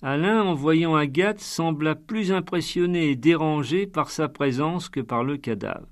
Alain, 0.01 0.43
en 0.43 0.53
voyant 0.53 0.95
Agathe, 0.95 1.39
sembla 1.39 1.95
plus 1.95 2.31
impressionné 2.31 3.09
et 3.09 3.15
dérangé 3.15 3.87
par 3.87 4.09
sa 4.09 4.27
présence 4.27 4.89
que 4.89 4.99
par 4.99 5.23
le 5.23 5.37
cadavre. 5.37 5.87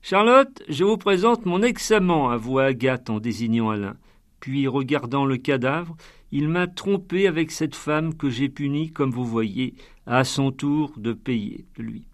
Charlotte, 0.00 0.62
je 0.68 0.84
vous 0.84 0.96
présente 0.96 1.46
mon 1.46 1.62
ex-amant, 1.62 2.28
avoua 2.28 2.66
Agathe 2.66 3.10
en 3.10 3.18
désignant 3.18 3.70
Alain. 3.70 3.96
Puis, 4.38 4.68
regardant 4.68 5.24
le 5.24 5.38
cadavre, 5.38 5.96
il 6.30 6.48
m'a 6.48 6.68
trompé 6.68 7.26
avec 7.26 7.50
cette 7.50 7.74
femme 7.74 8.14
que 8.14 8.30
j'ai 8.30 8.48
punie, 8.48 8.92
comme 8.92 9.10
vous 9.10 9.24
voyez, 9.24 9.74
à 10.06 10.22
son 10.22 10.52
tour 10.52 10.92
de 10.96 11.12
payer, 11.12 11.64
lui. 11.78 12.04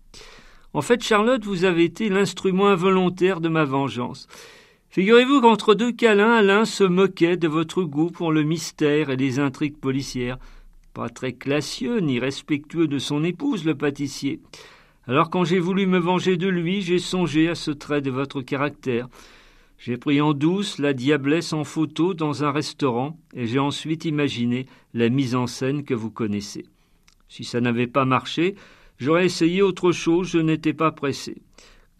En 0.72 0.80
fait, 0.80 1.02
Charlotte, 1.02 1.44
vous 1.44 1.64
avez 1.64 1.84
été 1.84 2.08
l'instrument 2.08 2.68
involontaire 2.68 3.42
de 3.42 3.50
ma 3.50 3.64
vengeance. 3.64 4.28
Figurez-vous 4.92 5.40
qu'entre 5.40 5.72
deux 5.72 5.90
câlins, 5.90 6.34
Alain 6.34 6.66
se 6.66 6.84
moquait 6.84 7.38
de 7.38 7.48
votre 7.48 7.82
goût 7.82 8.10
pour 8.10 8.30
le 8.30 8.42
mystère 8.42 9.08
et 9.08 9.16
les 9.16 9.38
intrigues 9.38 9.78
policières. 9.78 10.36
Pas 10.92 11.08
très 11.08 11.32
classieux 11.32 12.00
ni 12.00 12.18
respectueux 12.18 12.86
de 12.86 12.98
son 12.98 13.24
épouse, 13.24 13.64
le 13.64 13.74
pâtissier. 13.74 14.38
Alors 15.06 15.30
quand 15.30 15.44
j'ai 15.44 15.60
voulu 15.60 15.86
me 15.86 15.98
venger 15.98 16.36
de 16.36 16.46
lui, 16.46 16.82
j'ai 16.82 16.98
songé 16.98 17.48
à 17.48 17.54
ce 17.54 17.70
trait 17.70 18.02
de 18.02 18.10
votre 18.10 18.42
caractère. 18.42 19.08
J'ai 19.78 19.96
pris 19.96 20.20
en 20.20 20.34
douce 20.34 20.78
la 20.78 20.92
diablesse 20.92 21.54
en 21.54 21.64
photo 21.64 22.12
dans 22.12 22.44
un 22.44 22.52
restaurant, 22.52 23.16
et 23.32 23.46
j'ai 23.46 23.58
ensuite 23.58 24.04
imaginé 24.04 24.66
la 24.92 25.08
mise 25.08 25.34
en 25.34 25.46
scène 25.46 25.84
que 25.84 25.94
vous 25.94 26.10
connaissez. 26.10 26.66
Si 27.30 27.44
ça 27.44 27.62
n'avait 27.62 27.86
pas 27.86 28.04
marché, 28.04 28.56
j'aurais 28.98 29.24
essayé 29.24 29.62
autre 29.62 29.90
chose, 29.90 30.28
je 30.28 30.38
n'étais 30.38 30.74
pas 30.74 30.92
pressé. 30.92 31.40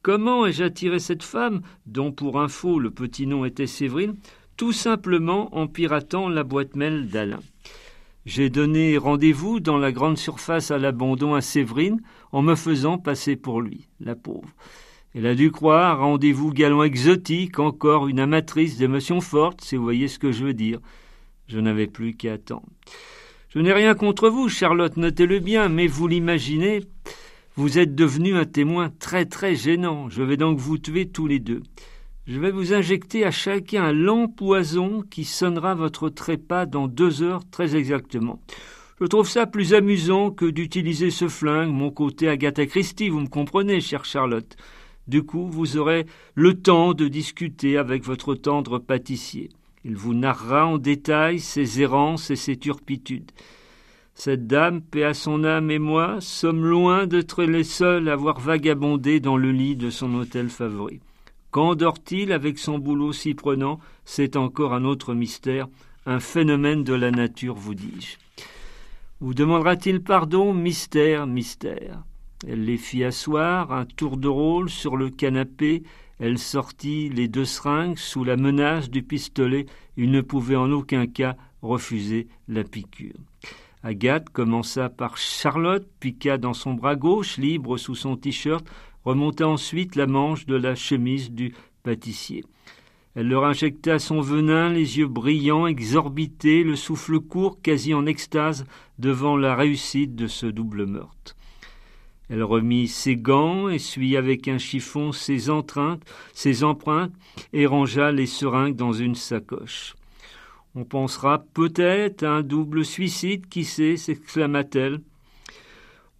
Comment 0.02 0.46
ai-je 0.46 0.64
attiré 0.64 0.98
cette 0.98 1.22
femme, 1.22 1.62
dont 1.86 2.10
pour 2.10 2.40
info 2.40 2.80
le 2.80 2.90
petit 2.90 3.24
nom 3.28 3.44
était 3.44 3.68
Séverine, 3.68 4.16
tout 4.56 4.72
simplement 4.72 5.54
en 5.56 5.68
piratant 5.68 6.28
la 6.28 6.42
boîte 6.42 6.74
mail 6.74 7.08
d'Alain. 7.08 7.38
J'ai 8.26 8.50
donné 8.50 8.98
rendez-vous 8.98 9.60
dans 9.60 9.78
la 9.78 9.92
grande 9.92 10.18
surface 10.18 10.72
à 10.72 10.78
l'abandon 10.78 11.34
à 11.34 11.40
Séverine 11.40 12.02
en 12.32 12.42
me 12.42 12.56
faisant 12.56 12.98
passer 12.98 13.36
pour 13.36 13.60
lui, 13.60 13.86
la 14.00 14.16
pauvre. 14.16 14.48
Elle 15.14 15.26
a 15.26 15.36
dû 15.36 15.52
croire 15.52 16.00
rendez-vous 16.00 16.52
galant 16.52 16.82
exotique, 16.82 17.60
encore 17.60 18.08
une 18.08 18.18
amatrice 18.18 18.78
d'émotions 18.78 19.20
fortes, 19.20 19.60
si 19.60 19.76
vous 19.76 19.84
voyez 19.84 20.08
ce 20.08 20.18
que 20.18 20.32
je 20.32 20.44
veux 20.44 20.54
dire. 20.54 20.80
Je 21.46 21.60
n'avais 21.60 21.86
plus 21.86 22.14
qu'à 22.14 22.32
attendre. 22.32 22.66
Je 23.50 23.60
n'ai 23.60 23.72
rien 23.72 23.94
contre 23.94 24.30
vous, 24.30 24.48
Charlotte, 24.48 24.96
notez-le 24.96 25.38
bien, 25.38 25.68
mais 25.68 25.86
vous 25.86 26.08
l'imaginez, 26.08 26.80
vous 27.56 27.78
êtes 27.78 27.94
devenu 27.94 28.34
un 28.36 28.46
témoin 28.46 28.90
très 28.98 29.26
très 29.26 29.54
gênant. 29.54 30.08
Je 30.08 30.22
vais 30.22 30.38
donc 30.38 30.58
vous 30.58 30.78
tuer 30.78 31.08
tous 31.08 31.26
les 31.26 31.38
deux. 31.38 31.62
Je 32.26 32.40
vais 32.40 32.50
vous 32.50 32.72
injecter 32.72 33.24
à 33.24 33.30
chacun 33.30 33.84
un 33.84 33.92
lent 33.92 34.28
poison 34.28 35.02
qui 35.02 35.24
sonnera 35.24 35.74
votre 35.74 36.08
trépas 36.08 36.66
dans 36.66 36.88
deux 36.88 37.22
heures 37.22 37.42
très 37.50 37.76
exactement. 37.76 38.40
Je 39.00 39.06
trouve 39.06 39.28
ça 39.28 39.46
plus 39.46 39.74
amusant 39.74 40.30
que 40.30 40.46
d'utiliser 40.46 41.10
ce 41.10 41.28
flingue, 41.28 41.72
mon 41.72 41.90
côté 41.90 42.28
Agatha 42.28 42.64
Christie, 42.64 43.08
vous 43.08 43.20
me 43.20 43.26
comprenez, 43.26 43.80
chère 43.80 44.04
Charlotte. 44.04 44.56
Du 45.08 45.24
coup, 45.24 45.48
vous 45.48 45.76
aurez 45.76 46.06
le 46.34 46.54
temps 46.54 46.94
de 46.94 47.08
discuter 47.08 47.76
avec 47.76 48.04
votre 48.04 48.34
tendre 48.34 48.78
pâtissier. 48.78 49.50
Il 49.84 49.96
vous 49.96 50.14
narrera 50.14 50.66
en 50.66 50.78
détail 50.78 51.40
ses 51.40 51.82
errances 51.82 52.30
et 52.30 52.36
ses 52.36 52.56
turpitudes. 52.56 53.32
Cette 54.14 54.46
dame, 54.46 54.83
paix 54.83 55.05
à 55.05 55.14
son 55.14 55.42
âme 55.42 55.70
et 55.70 55.79
moi, 55.79 56.18
sommes 56.20 56.64
loin 56.64 57.07
d'être 57.07 57.44
les 57.44 57.64
seuls 57.64 58.09
à 58.09 58.12
avoir 58.12 58.40
vagabondé 58.40 59.20
dans 59.20 59.37
le 59.37 59.51
lit 59.53 59.75
de 59.75 59.90
son 59.90 60.14
hôtel 60.14 60.48
favori. 60.48 61.01
Quand 61.51 61.75
dort-il 61.75 62.33
avec 62.33 62.59
son 62.59 62.79
boulot 62.79 63.12
si 63.12 63.35
prenant? 63.35 63.81
C'est 64.05 64.37
encore 64.37 64.75
un 64.75 64.85
autre 64.85 65.14
mystère, 65.14 65.68
un 66.07 66.20
phénomène 66.20 66.85
de 66.85 66.94
la 66.94 67.11
nature, 67.11 67.55
vous 67.55 67.75
dis-je. 67.75 68.16
Vous 69.20 69.35
demandera-t-il 69.35 70.03
pardon? 70.03 70.53
Mystère, 70.53 71.27
mystère. 71.27 72.03
Elle 72.46 72.64
les 72.64 72.77
fit 72.77 73.05
asseoir, 73.05 73.72
un 73.72 73.85
tour 73.85 74.16
de 74.16 74.29
rôle 74.29 74.68
sur 74.68 74.96
le 74.96 75.11
canapé, 75.11 75.85
Elle 76.25 76.38
sortit 76.38 77.09
les 77.09 77.27
deux 77.27 77.44
seringues 77.44 77.98
sous 77.98 78.22
la 78.22 78.37
menace 78.37 78.88
du 78.88 79.03
pistolet. 79.03 79.66
Il 79.96 80.12
ne 80.12 80.20
pouvait 80.20 80.55
en 80.55 80.70
aucun 80.70 81.09
cas 81.09 81.37
refuser 81.62 82.29
la 82.46 82.62
piqûre. 82.62 83.16
Agathe 83.85 84.29
commença 84.29 84.88
par 84.88 85.16
Charlotte, 85.16 85.87
piqua 85.99 86.38
dans 86.38 86.55
son 86.55 86.75
bras 86.75 86.95
gauche, 86.95 87.37
libre 87.37 87.77
sous 87.77 87.97
son 87.97 88.16
t-shirt, 88.16 88.64
remonta 89.05 89.49
ensuite 89.49 89.97
la 89.97 90.07
manche 90.07 90.47
de 90.47 90.55
la 90.55 90.77
chemise 90.77 91.33
du 91.33 91.53
pâtissier. 91.83 92.45
Elle 93.14 93.29
leur 93.29 93.45
injecta 93.45 93.99
son 93.99 94.21
venin, 94.21 94.71
les 94.71 94.99
yeux 94.99 95.09
brillants, 95.09 95.66
exorbités, 95.66 96.62
le 96.62 96.77
souffle 96.77 97.18
court, 97.18 97.61
quasi 97.61 97.92
en 97.92 98.07
extase, 98.07 98.64
devant 98.99 99.37
la 99.37 99.55
réussite 99.57 100.14
de 100.14 100.29
ce 100.29 100.47
double 100.47 100.87
meurtre. 100.87 101.37
Elle 102.31 102.45
remit 102.45 102.88
ses 102.88 103.16
gants, 103.16 103.68
essuya 103.68 104.21
avec 104.21 104.49
un 104.49 104.59
chiffon 104.59 105.12
ses 105.12 105.51
ses 106.33 106.64
empreintes, 106.64 107.12
et 107.53 107.66
rangea 107.66 108.12
les 108.12 108.27
seringues 108.27 108.77
dans 108.77 108.92
une 108.92 109.16
sacoche. 109.16 109.95
On 110.74 110.85
pensera 110.85 111.44
peut-être 111.52 112.22
à 112.22 112.30
un 112.30 112.42
double 112.42 112.85
suicide, 112.85 113.46
qui 113.48 113.64
sait, 113.64 113.96
s'exclama-t-elle. 113.96 115.00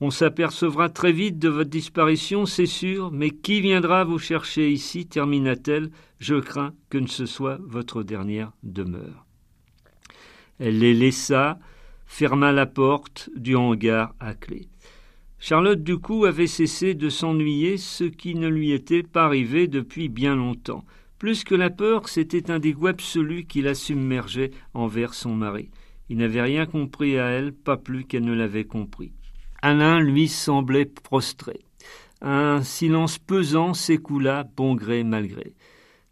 On 0.01 0.11
s'apercevra 0.11 0.89
très 0.89 1.13
vite 1.13 1.39
de 1.39 1.49
votre 1.49 1.71
disparition, 1.71 2.45
c'est 2.45 2.67
sûr, 2.67 3.13
mais 3.13 3.31
qui 3.31 3.61
viendra 3.61 4.05
vous 4.05 4.19
chercher 4.19 4.71
ici 4.71 5.07
termina-t-elle. 5.07 5.91
Je 6.19 6.35
crains 6.35 6.75
que 6.91 7.07
ce 7.07 7.25
soit 7.25 7.59
votre 7.63 8.03
dernière 8.03 8.53
demeure. 8.63 9.25
Elle 10.59 10.81
les 10.81 10.93
laissa, 10.93 11.59
ferma 12.07 12.53
la 12.53 12.67
porte 12.67 13.31
du 13.35 13.57
hangar 13.57 14.15
à 14.21 14.35
clé. 14.35 14.69
Charlotte, 15.39 15.83
du 15.83 15.99
coup, 15.99 16.25
avait 16.25 16.47
cessé 16.47 16.95
de 16.95 17.09
s'ennuyer, 17.09 17.77
ce 17.77 18.05
qui 18.05 18.35
ne 18.35 18.49
lui 18.49 18.73
était 18.73 19.03
pas 19.03 19.25
arrivé 19.25 19.67
depuis 19.67 20.09
bien 20.09 20.37
longtemps. 20.37 20.85
Plus 21.23 21.45
que 21.45 21.55
la 21.55 21.71
peur, 21.71 22.09
c'était 22.09 22.51
un 22.51 22.59
dégoût 22.59 22.89
absolu 22.89 23.45
qui 23.45 23.63
la 23.63 23.77
submergeait 23.77 24.51
envers 24.75 25.15
son 25.15 25.37
mari. 25.37 25.71
Il 26.09 26.17
n'avait 26.17 26.43
rien 26.43 26.67
compris 26.67 27.17
à 27.17 27.27
elle, 27.27 27.53
pas 27.53 27.77
plus 27.77 28.07
qu'elle 28.07 28.25
ne 28.25 28.35
l'avait 28.35 28.65
compris. 28.65 29.13
Alain, 29.63 30.01
lui, 30.01 30.27
semblait 30.27 30.85
prostré. 30.85 31.61
Un 32.23 32.65
silence 32.65 33.21
pesant 33.21 33.73
s'écoula, 33.73 34.49
bon 34.57 34.75
gré 34.75 35.05
mal 35.05 35.29
gré. 35.29 35.55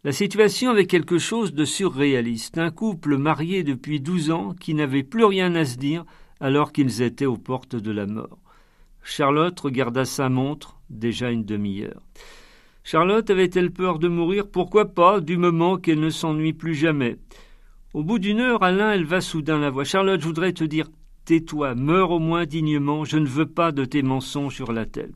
La 0.05 0.13
situation 0.13 0.69
avait 0.69 0.85
quelque 0.85 1.17
chose 1.17 1.53
de 1.53 1.65
surréaliste. 1.65 2.57
Un 2.57 2.71
couple 2.71 3.17
marié 3.17 3.63
depuis 3.63 3.99
douze 3.99 4.31
ans 4.31 4.55
qui 4.57 4.73
n'avait 4.73 5.03
plus 5.03 5.25
rien 5.25 5.55
à 5.55 5.65
se 5.65 5.75
dire 5.75 6.05
alors 6.39 6.71
qu'ils 6.71 7.01
étaient 7.01 7.25
aux 7.25 7.35
portes 7.35 7.75
de 7.75 7.91
la 7.91 8.05
mort. 8.05 8.39
Charlotte 9.03 9.59
regarda 9.59 10.05
sa 10.05 10.29
montre, 10.29 10.79
déjà 10.89 11.31
une 11.31 11.43
demi-heure. 11.43 12.01
Charlotte 12.83 13.29
avait-elle 13.29 13.71
peur 13.71 13.99
de 13.99 14.07
mourir? 14.07 14.47
Pourquoi 14.49 14.85
pas, 14.85 15.19
du 15.19 15.37
moment 15.37 15.77
qu'elle 15.77 15.99
ne 15.99 16.09
s'ennuie 16.09 16.53
plus 16.53 16.73
jamais 16.73 17.17
Au 17.93 18.03
bout 18.03 18.17
d'une 18.17 18.39
heure, 18.39 18.63
Alain 18.63 18.93
éleva 18.93 19.21
soudain 19.21 19.59
la 19.59 19.69
voix. 19.69 19.83
Charlotte, 19.83 20.19
je 20.19 20.25
voudrais 20.25 20.53
te 20.53 20.63
dire 20.63 20.87
Tais-toi, 21.25 21.75
meurs 21.75 22.09
au 22.09 22.19
moins 22.19 22.45
dignement, 22.45 23.05
je 23.05 23.17
ne 23.17 23.27
veux 23.27 23.45
pas 23.45 23.71
de 23.71 23.85
tes 23.85 24.01
mensonges 24.01 24.55
sur 24.55 24.73
la 24.73 24.87
tête. 24.87 25.13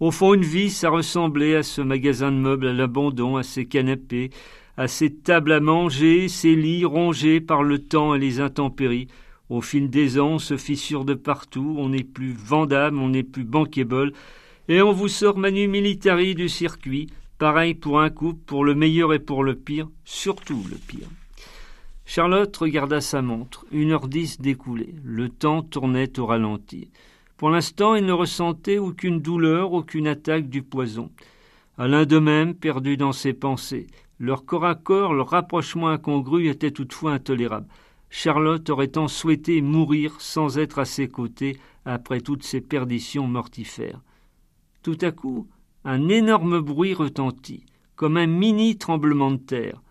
Au 0.00 0.10
fond, 0.10 0.32
une 0.32 0.42
vie, 0.42 0.70
ça 0.70 0.88
ressemblait 0.88 1.56
à 1.56 1.62
ce 1.62 1.82
magasin 1.82 2.32
de 2.32 2.36
meubles 2.36 2.68
à 2.68 2.72
l'abandon, 2.72 3.36
à 3.36 3.42
ces 3.42 3.66
canapés, 3.66 4.30
à 4.78 4.88
ces 4.88 5.12
tables 5.12 5.52
à 5.52 5.60
manger, 5.60 6.28
ces 6.28 6.54
lits 6.54 6.86
rongés 6.86 7.40
par 7.40 7.62
le 7.62 7.80
temps 7.80 8.14
et 8.14 8.18
les 8.18 8.40
intempéries. 8.40 9.08
Au 9.50 9.60
fil 9.60 9.90
des 9.90 10.18
ans, 10.18 10.34
on 10.34 10.38
se 10.38 10.56
fissure 10.56 11.04
de 11.04 11.14
partout, 11.14 11.76
on 11.78 11.90
n'est 11.90 12.04
plus 12.04 12.32
vendable, 12.32 12.96
on 12.96 13.10
n'est 13.10 13.22
plus 13.22 13.44
bankable, 13.44 14.12
et 14.68 14.82
on 14.82 14.92
vous 14.92 15.08
sort 15.08 15.38
manu 15.38 15.66
militari 15.66 16.34
du 16.34 16.48
circuit, 16.48 17.08
pareil 17.38 17.74
pour 17.74 18.00
un 18.00 18.10
couple, 18.10 18.40
pour 18.44 18.64
le 18.64 18.74
meilleur 18.74 19.14
et 19.14 19.18
pour 19.18 19.42
le 19.42 19.54
pire, 19.54 19.88
surtout 20.04 20.62
le 20.70 20.76
pire. 20.76 21.08
Charlotte 22.04 22.56
regarda 22.56 23.00
sa 23.00 23.20
montre. 23.20 23.66
Une 23.70 23.92
heure 23.92 24.08
dix 24.08 24.40
découlait. 24.40 24.94
Le 25.04 25.28
temps 25.28 25.62
tournait 25.62 26.18
au 26.18 26.26
ralenti. 26.26 26.90
Pour 27.36 27.50
l'instant, 27.50 27.94
il 27.94 28.06
ne 28.06 28.12
ressentait 28.12 28.78
aucune 28.78 29.20
douleur, 29.20 29.72
aucune 29.72 30.06
attaque 30.06 30.48
du 30.48 30.62
poison. 30.62 31.10
Alain 31.76 32.06
de 32.06 32.18
même, 32.18 32.54
perdu 32.54 32.96
dans 32.96 33.12
ses 33.12 33.34
pensées. 33.34 33.86
Leur 34.18 34.44
corps 34.44 34.64
à 34.64 34.74
corps, 34.74 35.14
leur 35.14 35.28
rapprochement 35.28 35.88
incongru 35.88 36.48
était 36.48 36.70
toutefois 36.70 37.12
intolérable. 37.12 37.68
Charlotte 38.10 38.68
aurait 38.70 38.88
tant 38.88 39.06
souhaité 39.06 39.60
mourir 39.60 40.16
sans 40.18 40.58
être 40.58 40.78
à 40.78 40.84
ses 40.84 41.08
côtés 41.08 41.58
après 41.84 42.20
toutes 42.20 42.42
ces 42.42 42.60
perditions 42.60 43.26
mortifères. 43.26 44.00
Tout 44.82 44.98
à 45.00 45.10
coup, 45.10 45.48
un 45.84 46.08
énorme 46.08 46.60
bruit 46.60 46.94
retentit, 46.94 47.64
comme 47.96 48.16
un 48.16 48.26
mini 48.26 48.76
tremblement 48.76 49.30
de 49.30 49.38
terre. 49.38 49.82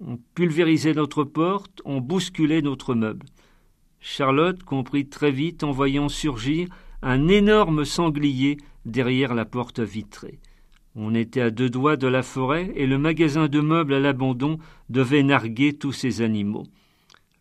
On 0.00 0.18
pulvérisait 0.34 0.94
notre 0.94 1.24
porte, 1.24 1.80
on 1.84 2.00
bousculait 2.00 2.62
notre 2.62 2.94
meuble. 2.94 3.26
Charlotte 4.00 4.62
comprit 4.62 5.08
très 5.08 5.30
vite 5.30 5.64
en 5.64 5.70
voyant 5.70 6.08
surgir 6.08 6.68
un 7.00 7.28
énorme 7.28 7.84
sanglier 7.84 8.58
derrière 8.84 9.34
la 9.34 9.44
porte 9.44 9.80
vitrée. 9.80 10.38
On 10.96 11.14
était 11.14 11.40
à 11.40 11.50
deux 11.50 11.70
doigts 11.70 11.96
de 11.96 12.06
la 12.06 12.22
forêt 12.22 12.72
et 12.76 12.86
le 12.86 12.98
magasin 12.98 13.48
de 13.48 13.60
meubles 13.60 13.94
à 13.94 14.00
l'abandon 14.00 14.58
devait 14.90 15.22
narguer 15.22 15.72
tous 15.72 15.92
ces 15.92 16.22
animaux. 16.22 16.66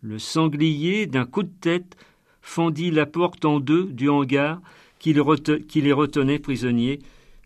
Le 0.02 0.20
sanglier, 0.20 1.06
d'un 1.06 1.26
coup 1.26 1.44
de 1.44 1.54
tête, 1.62 1.96
fendit 2.42 2.92
la 2.92 3.06
porte 3.06 3.46
en 3.46 3.60
deux 3.60 3.86
du 3.86 4.10
hangar 4.10 4.62
qui, 5.04 5.82
les 5.82 5.94
retenait 5.94 6.40
prisonniers. 6.40 7.00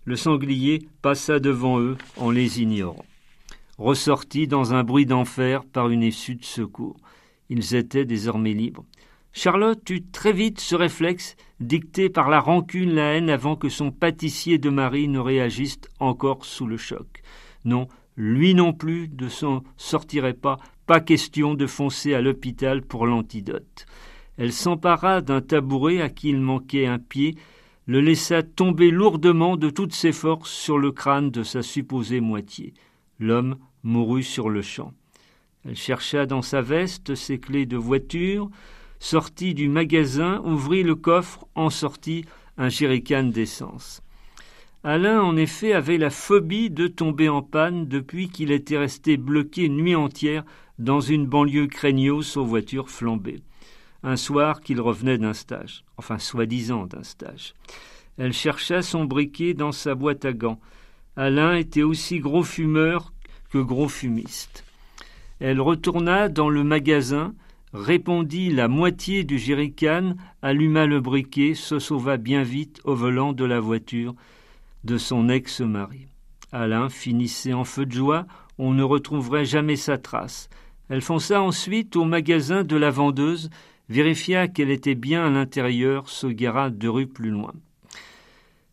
Le 0.06 0.16
sanglier 0.16 0.88
passa 1.02 1.40
devant 1.40 1.80
eux 1.80 1.98
en 2.18 2.32
les 2.32 2.62
ignorant 2.62 3.06
ressortis 3.78 4.48
dans 4.48 4.74
un 4.74 4.84
bruit 4.84 5.06
d'enfer 5.06 5.64
par 5.66 5.90
une 5.90 6.04
issue 6.04 6.36
de 6.36 6.46
secours. 6.46 6.98
Ils 7.50 7.76
étaient 7.76 8.06
désormais 8.06 8.54
libres. 8.54 8.86
Charlotte 9.34 9.88
eut 9.90 10.04
très 10.12 10.34
vite 10.34 10.60
ce 10.60 10.76
réflexe, 10.76 11.36
dicté 11.60 12.10
par 12.10 12.30
la 12.30 12.40
rancune, 12.40 12.96
la 12.96 13.14
haine, 13.14 13.30
avant 13.30 13.56
que 13.56 13.70
son 13.70 13.92
pâtissier 13.92 14.58
de 14.58 14.70
mari 14.70 15.08
ne 15.08 15.20
réagisse 15.20 15.78
encore 16.00 16.46
sous 16.46 16.66
le 16.66 16.78
choc. 16.78 17.22
Non, 17.66 17.88
lui 18.16 18.56
non 18.56 18.74
plus 18.74 19.10
ne 19.20 19.30
s'en 19.30 19.64
sortirait 19.78 20.34
pas, 20.34 20.58
pas 20.88 21.00
question 21.00 21.54
de 21.54 21.68
foncer 21.68 22.16
à 22.16 22.22
l'hôpital 22.22 22.82
pour 22.82 23.06
l'antidote. 23.06 23.86
Elle 24.38 24.54
s'empara 24.54 25.22
d'un 25.22 25.42
tabouret 25.42 26.02
à 26.02 26.10
qui 26.10 26.30
il 26.30 26.40
manquait 26.40 26.86
un 26.86 27.00
pied, 27.00 27.36
le 27.88 28.02
laissa 28.02 28.44
tomber 28.44 28.92
lourdement 28.92 29.58
de 29.58 29.70
toutes 29.70 29.94
ses 29.94 30.12
forces 30.12 30.52
sur 30.52 30.78
le 30.78 30.92
crâne 30.92 31.32
de 31.32 31.44
sa 31.44 31.64
supposée 31.64 32.22
moitié. 32.22 32.74
L'homme 33.20 33.58
mourut 33.84 34.24
sur 34.24 34.50
le 34.50 34.62
champ. 34.62 34.94
Elle 35.66 35.76
chercha 35.76 36.26
dans 36.26 36.42
sa 36.42 36.62
veste 36.62 37.16
ses 37.16 37.40
clés 37.40 37.66
de 37.66 37.78
voiture, 37.78 38.50
sortit 39.00 39.54
du 39.54 39.70
magasin, 39.70 40.42
ouvrit 40.46 40.84
le 40.84 40.96
coffre, 40.96 41.48
en 41.56 41.70
sortit 41.70 42.26
un 42.58 42.70
jerrycan 42.70 43.24
d'essence. 43.24 44.02
Alain, 44.84 45.22
en 45.22 45.36
effet, 45.36 45.74
avait 45.74 45.98
la 45.98 46.10
phobie 46.10 46.70
de 46.70 46.88
tomber 46.88 47.30
en 47.30 47.42
panne 47.42 47.88
depuis 47.88 48.30
qu'il 48.30 48.52
était 48.52 48.78
resté 48.78 49.18
bloqué 49.18 49.70
nuit 49.70 49.96
entière 49.96 50.44
dans 50.78 51.02
une 51.02 51.26
banlieue 51.26 51.68
craignos 51.68 52.38
aux 52.38 52.46
voitures 52.46 52.90
flambées. 52.90 53.42
Un 54.08 54.16
soir 54.16 54.62
qu'il 54.62 54.80
revenait 54.80 55.18
d'un 55.18 55.34
stage, 55.34 55.84
enfin 55.98 56.18
soi-disant 56.18 56.86
d'un 56.86 57.04
stage. 57.04 57.56
Elle 58.18 58.32
chercha 58.32 58.82
son 58.82 59.04
briquet 59.04 59.54
dans 59.54 59.74
sa 59.74 59.96
boîte 59.96 60.24
à 60.24 60.32
gants. 60.32 60.62
Alain 61.18 61.58
était 61.58 61.84
aussi 61.84 62.20
gros 62.20 62.44
fumeur 62.44 63.12
que 63.52 63.58
gros 63.58 63.90
fumiste. 63.90 64.64
Elle 65.42 65.60
retourna 65.60 66.30
dans 66.30 66.48
le 66.48 66.64
magasin, 66.64 67.36
répondit 67.74 68.50
la 68.50 68.70
moitié 68.70 69.26
du 69.26 69.38
jerrycan, 69.38 70.16
alluma 70.42 70.86
le 70.86 71.02
briquet, 71.02 71.54
se 71.54 71.78
sauva 71.78 72.16
bien 72.16 72.44
vite 72.44 72.80
au 72.86 72.96
volant 72.96 73.34
de 73.34 73.44
la 73.44 73.60
voiture 73.60 74.16
de 74.86 74.98
son 74.98 75.28
ex-mari. 75.28 76.08
Alain 76.54 76.88
finissait 76.88 77.52
en 77.52 77.66
feu 77.66 77.86
de 77.86 77.92
joie, 77.92 78.26
on 78.58 78.74
ne 78.74 78.84
retrouverait 78.84 79.44
jamais 79.44 79.76
sa 79.76 79.98
trace. 79.98 80.48
Elle 80.88 81.02
fonça 81.02 81.42
ensuite 81.42 81.98
au 81.98 82.06
magasin 82.06 82.64
de 82.64 82.78
la 82.78 82.90
vendeuse, 82.90 83.50
vérifia 83.90 84.48
qu'elle 84.48 84.72
était 84.72 84.96
bien 84.96 85.26
à 85.26 85.30
l'intérieur, 85.30 86.10
se 86.10 86.28
deux 86.70 86.90
rues 86.90 87.08
plus 87.08 87.30
loin. 87.30 87.54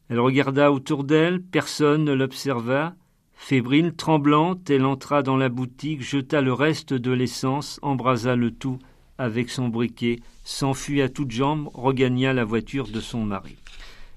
Elle 0.09 0.21
regarda 0.21 0.73
autour 0.73 1.05
d'elle, 1.05 1.41
personne 1.41 2.05
ne 2.05 2.12
l'observa, 2.12 2.95
Fébrile, 3.37 3.95
tremblante, 3.95 4.71
elle 4.71 4.87
entra 4.87 5.23
dans 5.23 5.37
la 5.37 5.51
boutique, 5.51 6.03
jeta 6.03 6.41
le 6.41 6.55
reste 6.55 6.95
de 6.95 7.11
l'essence, 7.11 7.79
embrasa 7.83 8.37
le 8.37 8.51
tout 8.51 8.79
avec 9.19 9.51
son 9.51 9.69
briquet, 9.69 10.21
s'enfuit 10.45 11.03
à 11.03 11.09
toutes 11.09 11.31
jambes, 11.31 11.69
regagna 11.75 12.33
la 12.33 12.45
voiture 12.45 12.89
de 12.89 13.01
son 13.01 13.23
mari. 13.23 13.57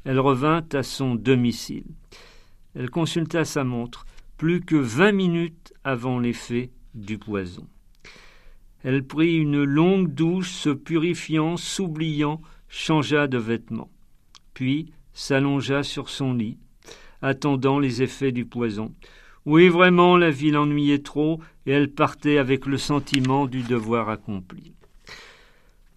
Elle 0.05 0.19
revint 0.19 0.63
à 0.73 0.81
son 0.81 1.15
domicile. 1.15 1.83
Elle 2.73 2.89
consulta 2.89 3.43
sa 3.43 3.63
montre, 3.63 4.05
plus 4.37 4.61
que 4.61 4.75
vingt 4.75 5.11
minutes 5.11 5.73
avant 5.83 6.19
l'effet 6.19 6.71
du 6.95 7.17
poison. 7.17 7.67
Elle 8.83 9.03
prit 9.03 9.35
une 9.35 9.63
longue 9.63 10.13
douche, 10.13 10.51
se 10.51 10.69
purifiant, 10.69 11.57
s'oubliant, 11.57 12.41
changea 12.69 13.27
de 13.27 13.37
vêtements. 13.37 13.91
Puis 14.53 14.91
s'allongea 15.13 15.83
sur 15.83 16.09
son 16.09 16.33
lit, 16.33 16.57
attendant 17.21 17.79
les 17.79 18.03
effets 18.03 18.31
du 18.31 18.45
poison. 18.45 18.93
Oui, 19.45 19.69
vraiment, 19.69 20.17
la 20.17 20.29
vie 20.29 20.51
l'ennuyait 20.51 20.99
trop, 20.99 21.39
et 21.65 21.71
elle 21.71 21.89
partait 21.89 22.37
avec 22.37 22.65
le 22.65 22.77
sentiment 22.77 23.47
du 23.47 23.61
devoir 23.61 24.09
accompli. 24.09 24.73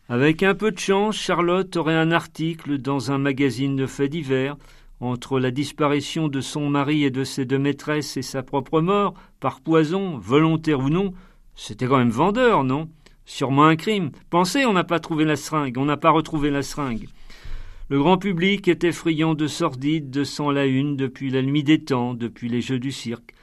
Avec 0.09 0.43
un 0.43 0.55
peu 0.55 0.73
de 0.73 0.79
chance, 0.79 1.17
Charlotte 1.17 1.77
aurait 1.77 1.97
un 1.97 2.13
article 2.13 2.79
dans 2.79 3.13
un 3.13 3.19
magazine 3.19 3.77
de 3.77 3.87
faits 3.87 4.11
divers, 4.11 4.57
entre 5.01 5.39
la 5.41 5.51
disparition 5.51 6.29
de 6.29 6.41
son 6.41 6.69
mari 6.69 7.05
et 7.05 7.11
de 7.11 7.25
ses 7.25 7.45
deux 7.45 7.59
maîtresses 7.59 8.17
et 8.17 8.23
sa 8.23 8.43
propre 8.43 8.81
mort, 8.81 9.15
par 9.41 9.61
poison, 9.61 10.19
volontaire 10.19 10.81
ou 10.81 10.91
non, 10.91 11.13
c'était 11.63 11.87
quand 11.87 11.99
même 11.99 12.09
vendeur, 12.09 12.65
non? 12.65 12.89
Sûrement 13.27 13.65
un 13.65 13.77
crime. 13.77 14.13
Pensez, 14.31 14.65
on 14.65 14.73
n'a 14.73 14.83
pas 14.83 14.99
trouvé 14.99 15.27
la 15.27 15.37
seringue, 15.37 15.77
on 15.77 15.85
n'a 15.85 15.99
pas 15.99 16.11
retrouvé 16.11 16.49
la 16.49 16.63
seringue. 16.63 17.07
Le 17.91 17.99
grand 17.99 18.17
public 18.17 18.67
était 18.67 18.93
friand 18.93 19.35
de 19.35 19.47
sordide, 19.47 20.09
de 20.11 20.25
sang 20.25 20.51
la 20.51 20.65
une 20.65 20.97
depuis 20.97 21.29
la 21.29 21.43
nuit 21.43 21.63
des 21.63 21.85
temps, 21.85 22.15
depuis 22.15 22.49
les 22.49 22.63
jeux 22.63 22.79
du 22.79 22.93
cirque. 22.93 23.35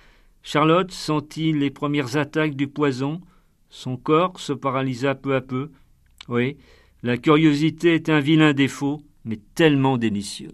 Charlotte 0.41 0.91
sentit 0.91 1.53
les 1.53 1.69
premières 1.69 2.17
attaques 2.17 2.55
du 2.55 2.67
poison. 2.67 3.21
Son 3.69 3.97
corps 3.97 4.39
se 4.39 4.53
paralysa 4.53 5.13
peu 5.13 5.35
à 5.35 5.41
peu. 5.41 5.69
Oui, 6.27 6.57
la 7.03 7.17
curiosité 7.17 7.93
est 7.93 8.09
un 8.09 8.19
vilain 8.19 8.53
défaut, 8.53 8.99
mais 9.25 9.37
tellement 9.53 9.99
délicieux. 9.99 10.53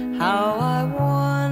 How 0.21 0.59
I 0.59 0.83
wondered 0.83 1.50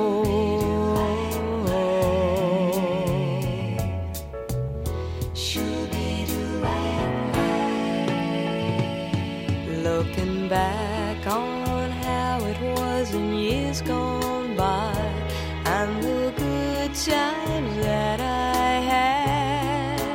Looking 9.85 10.49
back 10.49 11.27
on 11.29 11.91
how 11.91 12.41
it 12.43 12.61
was 12.61 13.15
in 13.15 13.35
years 13.35 13.81
gone 13.83 14.57
by 14.57 14.93
and 15.65 16.03
the 16.03 16.33
good 16.37 16.93
times 16.95 17.77
that 17.77 18.21
I 18.21 18.81
had 18.95 20.11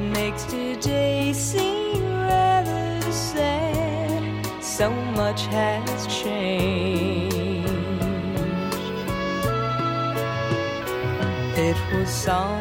makes 0.00 0.44
today 0.44 1.34
seem 1.34 2.02
rather 2.02 3.02
sad. 3.12 4.64
So 4.64 4.90
much 4.90 5.42
has 5.46 5.89
song. 12.20 12.59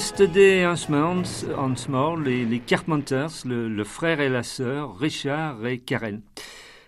Yesterday 0.00 0.66
Once 0.66 1.44
Once 1.58 1.88
More, 1.90 2.16
les, 2.16 2.46
les 2.46 2.58
Carpenters, 2.58 3.44
le, 3.44 3.84
frère 3.84 4.22
et 4.22 4.30
la 4.30 4.42
sœur, 4.42 4.98
Richard 4.98 5.66
et 5.66 5.78
Karen. 5.78 6.22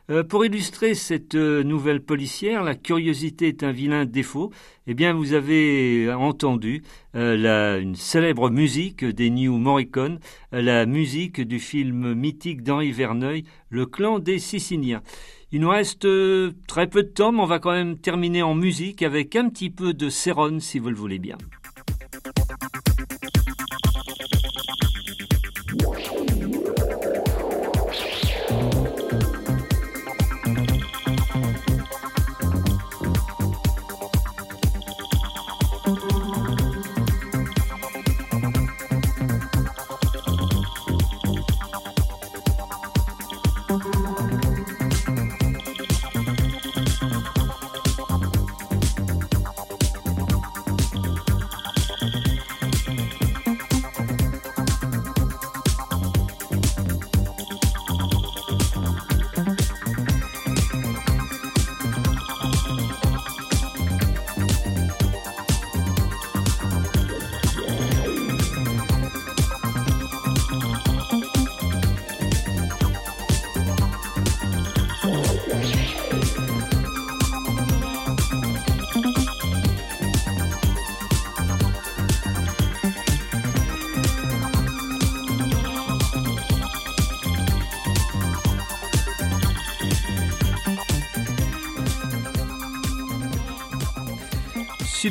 Euh, 0.08 0.24
pour 0.24 0.46
illustrer 0.46 0.94
cette 0.94 1.34
euh, 1.34 1.62
nouvelle 1.62 2.02
policière, 2.02 2.62
la 2.62 2.74
curiosité 2.74 3.48
est 3.48 3.64
un 3.64 3.70
vilain 3.70 4.06
défaut. 4.06 4.50
Eh 4.86 4.94
bien, 4.94 5.12
vous 5.12 5.34
avez 5.34 6.10
entendu 6.10 6.84
euh, 7.14 7.36
la, 7.36 7.76
une 7.76 7.96
célèbre 7.96 8.48
musique 8.48 9.04
des 9.04 9.28
New 9.28 9.58
Morricone, 9.58 10.18
la 10.50 10.86
musique 10.86 11.42
du 11.42 11.58
film 11.58 12.14
mythique 12.14 12.62
d'Henri 12.62 12.92
Verneuil, 12.92 13.44
Le 13.68 13.84
clan 13.84 14.20
des 14.20 14.38
Siciliens. 14.38 15.02
Il 15.52 15.60
nous 15.60 15.68
reste 15.68 16.08
très 16.66 16.86
peu 16.86 17.02
de 17.02 17.08
temps, 17.08 17.30
mais 17.30 17.42
on 17.42 17.46
va 17.46 17.58
quand 17.58 17.72
même 17.72 17.98
terminer 17.98 18.42
en 18.42 18.54
musique 18.54 19.02
avec 19.02 19.36
un 19.36 19.50
petit 19.50 19.68
peu 19.68 19.92
de 19.92 20.08
Céron, 20.08 20.60
si 20.60 20.78
vous 20.78 20.88
le 20.88 20.96
voulez 20.96 21.18
bien. 21.18 21.36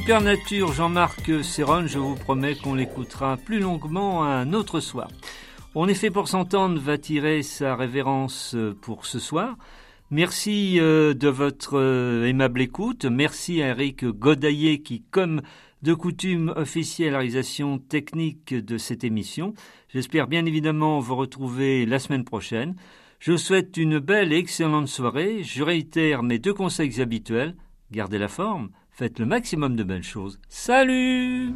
Supernature 0.02 0.74
Jean-Marc 0.74 1.43
Serron, 1.43 1.86
je 1.86 1.99
vous 1.99 2.16
promets 2.16 2.56
qu'on 2.56 2.74
l'écoutera 2.74 3.38
plus 3.38 3.60
longuement 3.60 4.24
un 4.24 4.52
autre 4.52 4.80
soir. 4.80 5.08
On 5.76 5.88
est 5.88 5.93
fait 5.93 6.10
pour 6.10 6.28
s'entendre 6.28 6.80
va 6.80 6.97
tirer 6.97 7.43
sa 7.43 7.76
révérence 7.76 8.56
pour 8.82 9.06
ce 9.06 9.20
soir. 9.20 9.56
Merci 10.10 10.80
euh, 10.80 11.14
de 11.14 11.28
votre 11.28 11.78
euh, 11.78 12.26
aimable 12.26 12.62
écoute. 12.62 13.06
Merci 13.06 13.62
à 13.62 13.68
Eric 13.68 14.04
Godaillé 14.04 14.82
qui, 14.82 15.04
comme 15.12 15.43
de 15.84 15.93
coutume, 15.93 16.52
officie 16.56 17.04
la 17.04 17.20
réalisation 17.20 17.78
technique 17.78 18.56
de 18.56 18.80
cette 18.80 19.04
émission. 19.04 19.54
J'espère 19.89 20.26
bien 20.26 20.47
évidemment 20.47 20.99
vous 20.99 21.16
retrouver 21.16 21.86
la 21.86 21.99
semaine 21.99 22.26
prochaine. 22.26 22.76
Je 23.20 23.34
vous 23.34 23.38
souhaite 23.38 23.78
une 23.78 23.99
belle 23.99 24.34
et 24.34 24.38
excellente 24.38 24.88
soirée. 24.88 25.43
Je 25.43 25.62
réitère 25.62 26.24
mes 26.24 26.39
deux 26.39 26.56
conseils 26.56 26.99
habituels. 27.02 27.56
Gardez 27.91 28.18
la 28.18 28.30
forme, 28.30 28.72
faites 29.02 29.18
le 29.18 29.26
maximum 29.26 29.76
de 29.76 29.84
belles 29.84 30.04
choses. 30.04 30.39
Salut 30.47 31.56